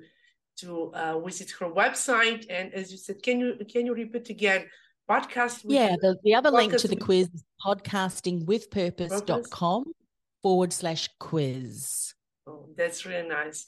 to 0.57 0.91
uh, 0.93 1.17
visit 1.19 1.51
her 1.59 1.67
website. 1.67 2.45
And 2.49 2.73
as 2.73 2.91
you 2.91 2.97
said 2.97 3.21
can 3.21 3.39
you 3.39 3.57
can 3.71 3.85
you 3.85 3.93
repeat 3.93 4.29
again? 4.29 4.65
Podcast 5.09 5.61
yeah 5.63 5.95
the, 6.01 6.17
the 6.23 6.35
other 6.35 6.51
link 6.51 6.75
to 6.77 6.87
the 6.87 6.97
quiz 6.97 7.29
is 7.33 7.43
podcastingwithpurpose.com 7.65 9.85
forward 10.41 10.73
slash 10.73 11.09
quiz. 11.19 12.13
Oh, 12.45 12.67
that's 12.75 13.05
really 13.05 13.27
nice. 13.27 13.65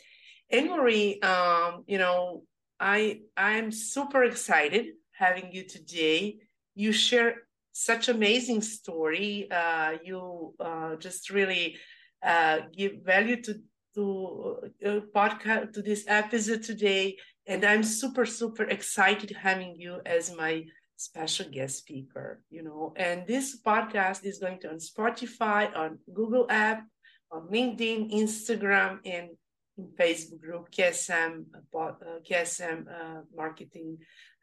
Anne 0.49 0.67
Marie 0.67 1.21
um 1.21 1.83
you 1.87 1.97
know 1.97 2.43
I 2.79 3.21
I'm 3.37 3.71
super 3.71 4.23
excited 4.23 4.87
having 5.13 5.51
you 5.51 5.63
today. 5.63 6.39
You 6.75 6.91
share 6.91 7.43
such 7.73 8.09
amazing 8.09 8.61
story. 8.61 9.49
Uh, 9.51 9.97
you 10.03 10.53
uh, 10.59 10.95
just 10.95 11.29
really 11.29 11.77
uh, 12.23 12.59
give 12.75 13.03
value 13.03 13.41
to 13.43 13.55
to 13.95 14.57
uh, 14.85 14.99
podcast 15.15 15.73
to 15.73 15.81
this 15.81 16.05
episode 16.07 16.63
today, 16.63 17.17
and 17.47 17.65
I'm 17.65 17.83
super 17.83 18.25
super 18.25 18.63
excited 18.63 19.31
having 19.31 19.75
you 19.75 20.01
as 20.05 20.35
my 20.35 20.65
special 20.97 21.49
guest 21.49 21.77
speaker. 21.77 22.41
You 22.49 22.63
know, 22.63 22.93
and 22.95 23.25
this 23.25 23.61
podcast 23.61 24.25
is 24.25 24.39
going 24.39 24.59
to 24.61 24.69
on 24.69 24.77
Spotify, 24.77 25.75
on 25.75 25.99
Google 26.13 26.45
app, 26.49 26.85
on 27.31 27.47
LinkedIn, 27.47 28.13
Instagram, 28.13 28.99
and 29.05 29.29
in 29.79 29.87
Facebook 29.97 30.41
group 30.41 30.69
KSM 30.71 31.45
uh, 31.75 32.19
KSM 32.29 32.79
uh, 32.87 33.21
Marketing 33.35 33.97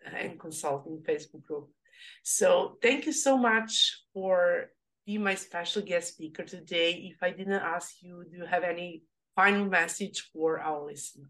and 0.05 0.41
Consulting 0.41 1.03
Facebook 1.09 1.43
group. 1.43 1.69
So 2.23 2.79
thank 2.83 3.07
you 3.07 3.13
so 3.13 3.37
much 3.37 4.03
for 4.13 4.71
being 5.07 5.23
my 5.23 5.35
special 5.35 5.83
guest 5.83 6.15
speaker 6.15 6.43
today. 6.43 7.11
If 7.13 7.23
I 7.23 7.31
didn't 7.31 7.53
ask 7.53 8.03
you, 8.03 8.25
do 8.31 8.39
you 8.39 8.47
have 8.47 8.65
any 8.65 9.03
final 9.35 9.67
message 9.67 10.29
for 10.33 10.61
our 10.61 10.85
listeners? 10.85 11.29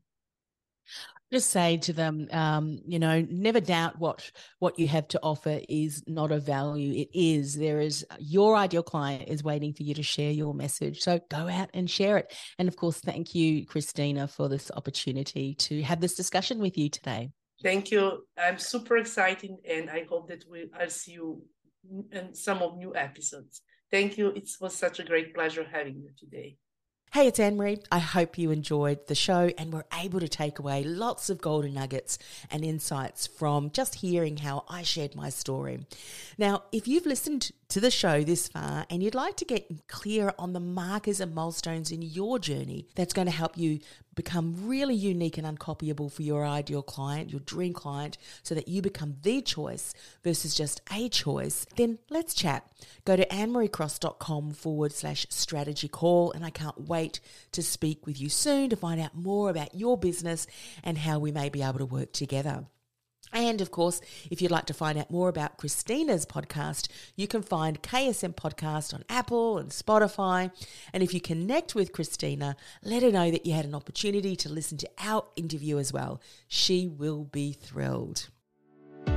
just 1.33 1.51
say 1.51 1.77
to 1.77 1.93
them 1.93 2.29
um, 2.31 2.79
you 2.87 3.01
know 3.01 3.27
never 3.29 3.59
doubt 3.59 3.99
what 3.99 4.31
what 4.61 4.79
you 4.79 4.87
have 4.87 5.09
to 5.09 5.18
offer 5.20 5.59
is 5.68 6.01
not 6.07 6.31
of 6.31 6.45
value 6.45 6.93
it 6.95 7.09
is 7.12 7.57
there 7.57 7.81
is 7.81 8.07
your 8.20 8.55
ideal 8.55 8.85
client 8.85 9.24
is 9.27 9.43
waiting 9.43 9.74
for 9.74 9.83
you 9.83 9.93
to 9.93 10.05
share 10.05 10.31
your 10.31 10.55
message 10.55 11.01
so 11.01 11.18
go 11.29 11.49
out 11.49 11.68
and 11.74 11.91
share 11.91 12.16
it 12.16 12.33
and 12.61 12.68
of 12.68 12.77
course 12.77 13.01
thank 13.01 13.35
you 13.35 13.66
Kristina 13.66 14.31
for 14.31 14.49
this 14.49 14.70
opportunity 14.77 15.57
to 15.57 15.83
have 15.83 16.01
this 16.01 16.14
discussion 16.14 16.61
with 16.61 16.79
you 16.79 16.89
today 16.89 17.33
Thank 17.62 17.91
you. 17.91 18.27
I'm 18.39 18.59
super 18.59 18.99
excited 18.99 19.53
and 19.68 19.89
I 19.89 20.05
hope 20.09 20.29
that 20.29 20.45
we 20.51 20.68
I'll 20.79 20.91
see 20.91 21.12
you 21.12 21.43
in 22.12 22.35
some 22.35 22.62
of 22.62 22.77
new 22.77 22.95
episodes. 22.95 23.62
Thank 23.91 24.18
you. 24.18 24.28
It 24.28 24.51
was 24.61 24.74
such 24.74 24.99
a 24.99 25.05
great 25.05 25.34
pleasure 25.34 25.64
having 25.64 25.97
you 26.01 26.11
today. 26.18 26.57
Hey, 27.12 27.28
it's 27.28 27.41
Anne 27.41 27.57
Marie. 27.57 27.78
I 27.91 28.01
hope 28.01 28.37
you 28.37 28.51
enjoyed 28.51 29.07
the 29.07 29.14
show 29.14 29.51
and 29.57 29.72
were 29.72 29.87
able 29.95 30.20
to 30.20 30.28
take 30.28 30.59
away 30.59 30.82
lots 30.82 31.30
of 31.30 31.41
golden 31.41 31.72
nuggets 31.72 32.18
and 32.51 32.62
insights 32.62 33.26
from 33.26 33.70
just 33.70 33.95
hearing 33.95 34.39
how 34.39 34.64
I 34.68 34.82
shared 34.82 35.14
my 35.14 35.30
story. 35.30 35.87
Now, 36.37 36.64
if 36.72 36.87
you've 36.87 37.07
listened 37.07 37.53
to 37.69 37.81
the 37.81 37.91
show 37.91 38.23
this 38.23 38.49
far 38.49 38.87
and 38.91 39.03
you'd 39.03 39.14
like 39.14 39.37
to 39.37 39.45
get 39.45 39.89
clear 39.89 40.33
on 40.39 40.53
the 40.53 40.61
markers 40.61 41.21
and 41.21 41.35
milestones 41.35 41.91
in 41.91 42.03
your 42.03 42.39
journey 42.39 42.87
that's 42.95 43.12
going 43.12 43.27
to 43.27 43.33
help 43.33 43.57
you 43.59 43.81
become 44.17 44.67
really 44.67 44.95
unique 44.95 45.39
and 45.39 45.47
uncopyable 45.47 46.11
for 46.11 46.23
your 46.23 46.45
ideal 46.45 46.83
client, 46.83 47.31
your 47.31 47.41
dream 47.41 47.73
client, 47.73 48.19
so 48.43 48.55
that 48.55 48.67
you 48.67 48.83
become 48.83 49.17
the 49.23 49.41
choice 49.43 49.95
versus 50.25 50.55
just 50.55 50.81
a 50.91 51.09
choice, 51.09 51.67
then 51.77 51.99
let's 52.11 52.35
chat. 52.35 52.67
Go 53.05 53.14
to 53.14 53.27
annemariecross.com 53.27 54.53
forward 54.53 54.93
slash 54.93 55.27
strategy 55.31 55.87
call, 55.87 56.33
and 56.33 56.45
I 56.45 56.51
can't 56.51 56.89
wait 56.89 57.21
to 57.53 57.62
speak 57.62 58.07
with 58.07 58.21
you 58.21 58.29
soon 58.29 58.71
to 58.71 58.77
find 58.77 59.01
out 59.01 59.14
more 59.14 59.51
about 59.51 59.75
your 59.75 59.97
business 59.97 60.47
and 60.83 60.99
how 60.99 61.19
we 61.19 61.31
may 61.31 61.51
be 61.51 61.62
able 61.62 61.79
to 61.79 61.87
work 61.87 62.12
together. 62.12 62.67
And 63.37 63.61
of 63.61 63.70
course, 63.70 64.01
if 64.30 64.41
you'd 64.41 64.51
like 64.51 64.64
to 64.64 64.72
find 64.72 64.97
out 64.97 65.11
more 65.11 65.28
about 65.28 65.59
Kristina's 65.59 66.24
podcast, 66.24 66.89
you 67.16 67.28
can 67.28 67.43
find 67.43 67.82
KSM 67.82 68.34
Podcast 68.34 68.95
on 68.95 69.05
Apple 69.11 69.59
and 69.59 69.68
Spotify. 69.68 70.51
And 70.95 71.03
if 71.03 71.12
you 71.12 71.20
connect 71.20 71.74
with 71.74 71.93
Kristina, 71.93 72.55
let 72.82 73.03
her 73.03 73.12
know 73.12 73.30
that 73.30 73.45
you 73.45 73.53
had 73.53 73.66
an 73.66 73.74
opportunity 73.74 74.37
to 74.37 74.49
listen 74.49 74.78
to 74.78 74.89
our 74.99 75.26
interview 75.37 75.76
as 75.76 75.93
well. 75.93 76.18
She 76.49 76.87
will 76.87 77.24
be 77.24 77.53
thrilled. 77.53 78.30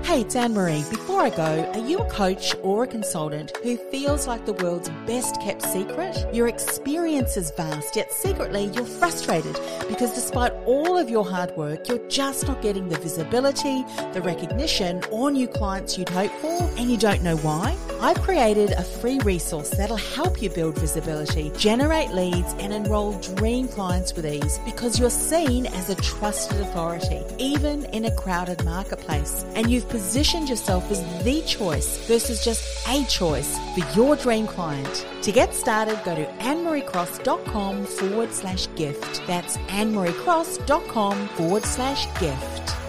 Hey, 0.09 0.21
it's 0.21 0.35
Anne 0.35 0.55
Marie. 0.55 0.83
Before 0.89 1.21
I 1.21 1.29
go, 1.29 1.71
are 1.71 1.87
you 1.87 1.99
a 1.99 2.09
coach 2.09 2.55
or 2.63 2.83
a 2.83 2.87
consultant 2.87 3.55
who 3.57 3.77
feels 3.77 4.25
like 4.25 4.43
the 4.43 4.53
world's 4.53 4.89
best 5.05 5.39
kept 5.39 5.61
secret? 5.61 6.25
Your 6.33 6.47
experience 6.47 7.37
is 7.37 7.51
vast, 7.51 7.95
yet 7.95 8.11
secretly 8.11 8.71
you're 8.73 8.85
frustrated 8.85 9.53
because 9.87 10.11
despite 10.15 10.51
all 10.65 10.97
of 10.97 11.11
your 11.11 11.23
hard 11.23 11.55
work, 11.55 11.87
you're 11.87 12.07
just 12.07 12.47
not 12.47 12.59
getting 12.63 12.89
the 12.89 12.97
visibility, 12.97 13.85
the 14.13 14.21
recognition, 14.23 15.03
or 15.11 15.29
new 15.29 15.47
clients 15.47 15.95
you'd 15.95 16.09
hope 16.09 16.31
for, 16.41 16.59
and 16.79 16.89
you 16.89 16.97
don't 16.97 17.21
know 17.21 17.37
why? 17.37 17.77
I've 18.01 18.21
created 18.21 18.71
a 18.71 18.83
free 18.83 19.19
resource 19.19 19.69
that'll 19.69 19.97
help 19.97 20.41
you 20.41 20.49
build 20.49 20.79
visibility, 20.79 21.51
generate 21.55 22.09
leads, 22.11 22.53
and 22.53 22.73
enroll 22.73 23.19
dream 23.35 23.67
clients 23.67 24.15
with 24.15 24.25
ease 24.25 24.57
because 24.65 24.97
you're 24.97 25.11
seen 25.11 25.67
as 25.67 25.89
a 25.89 25.95
trusted 25.95 26.61
authority, 26.61 27.23
even 27.37 27.85
in 27.85 28.05
a 28.05 28.15
crowded 28.15 28.63
marketplace. 28.63 29.45
And 29.53 29.69
you've 29.69 29.89
positioned 29.99 30.47
yourself 30.47 30.89
as 30.91 31.01
the 31.25 31.41
choice 31.41 31.97
versus 32.07 32.41
just 32.41 32.63
a 32.87 33.03
choice 33.05 33.59
for 33.73 33.83
your 33.97 34.15
dream 34.15 34.47
client. 34.47 35.05
To 35.23 35.31
get 35.31 35.53
started, 35.53 35.99
go 36.05 36.15
to 36.15 36.25
annemariecross.com 36.39 37.85
forward 37.85 38.33
slash 38.33 38.69
gift. 38.75 39.21
That's 39.27 39.57
annemariecross.com 39.57 41.27
forward 41.29 41.65
slash 41.65 42.05
gift. 42.17 42.88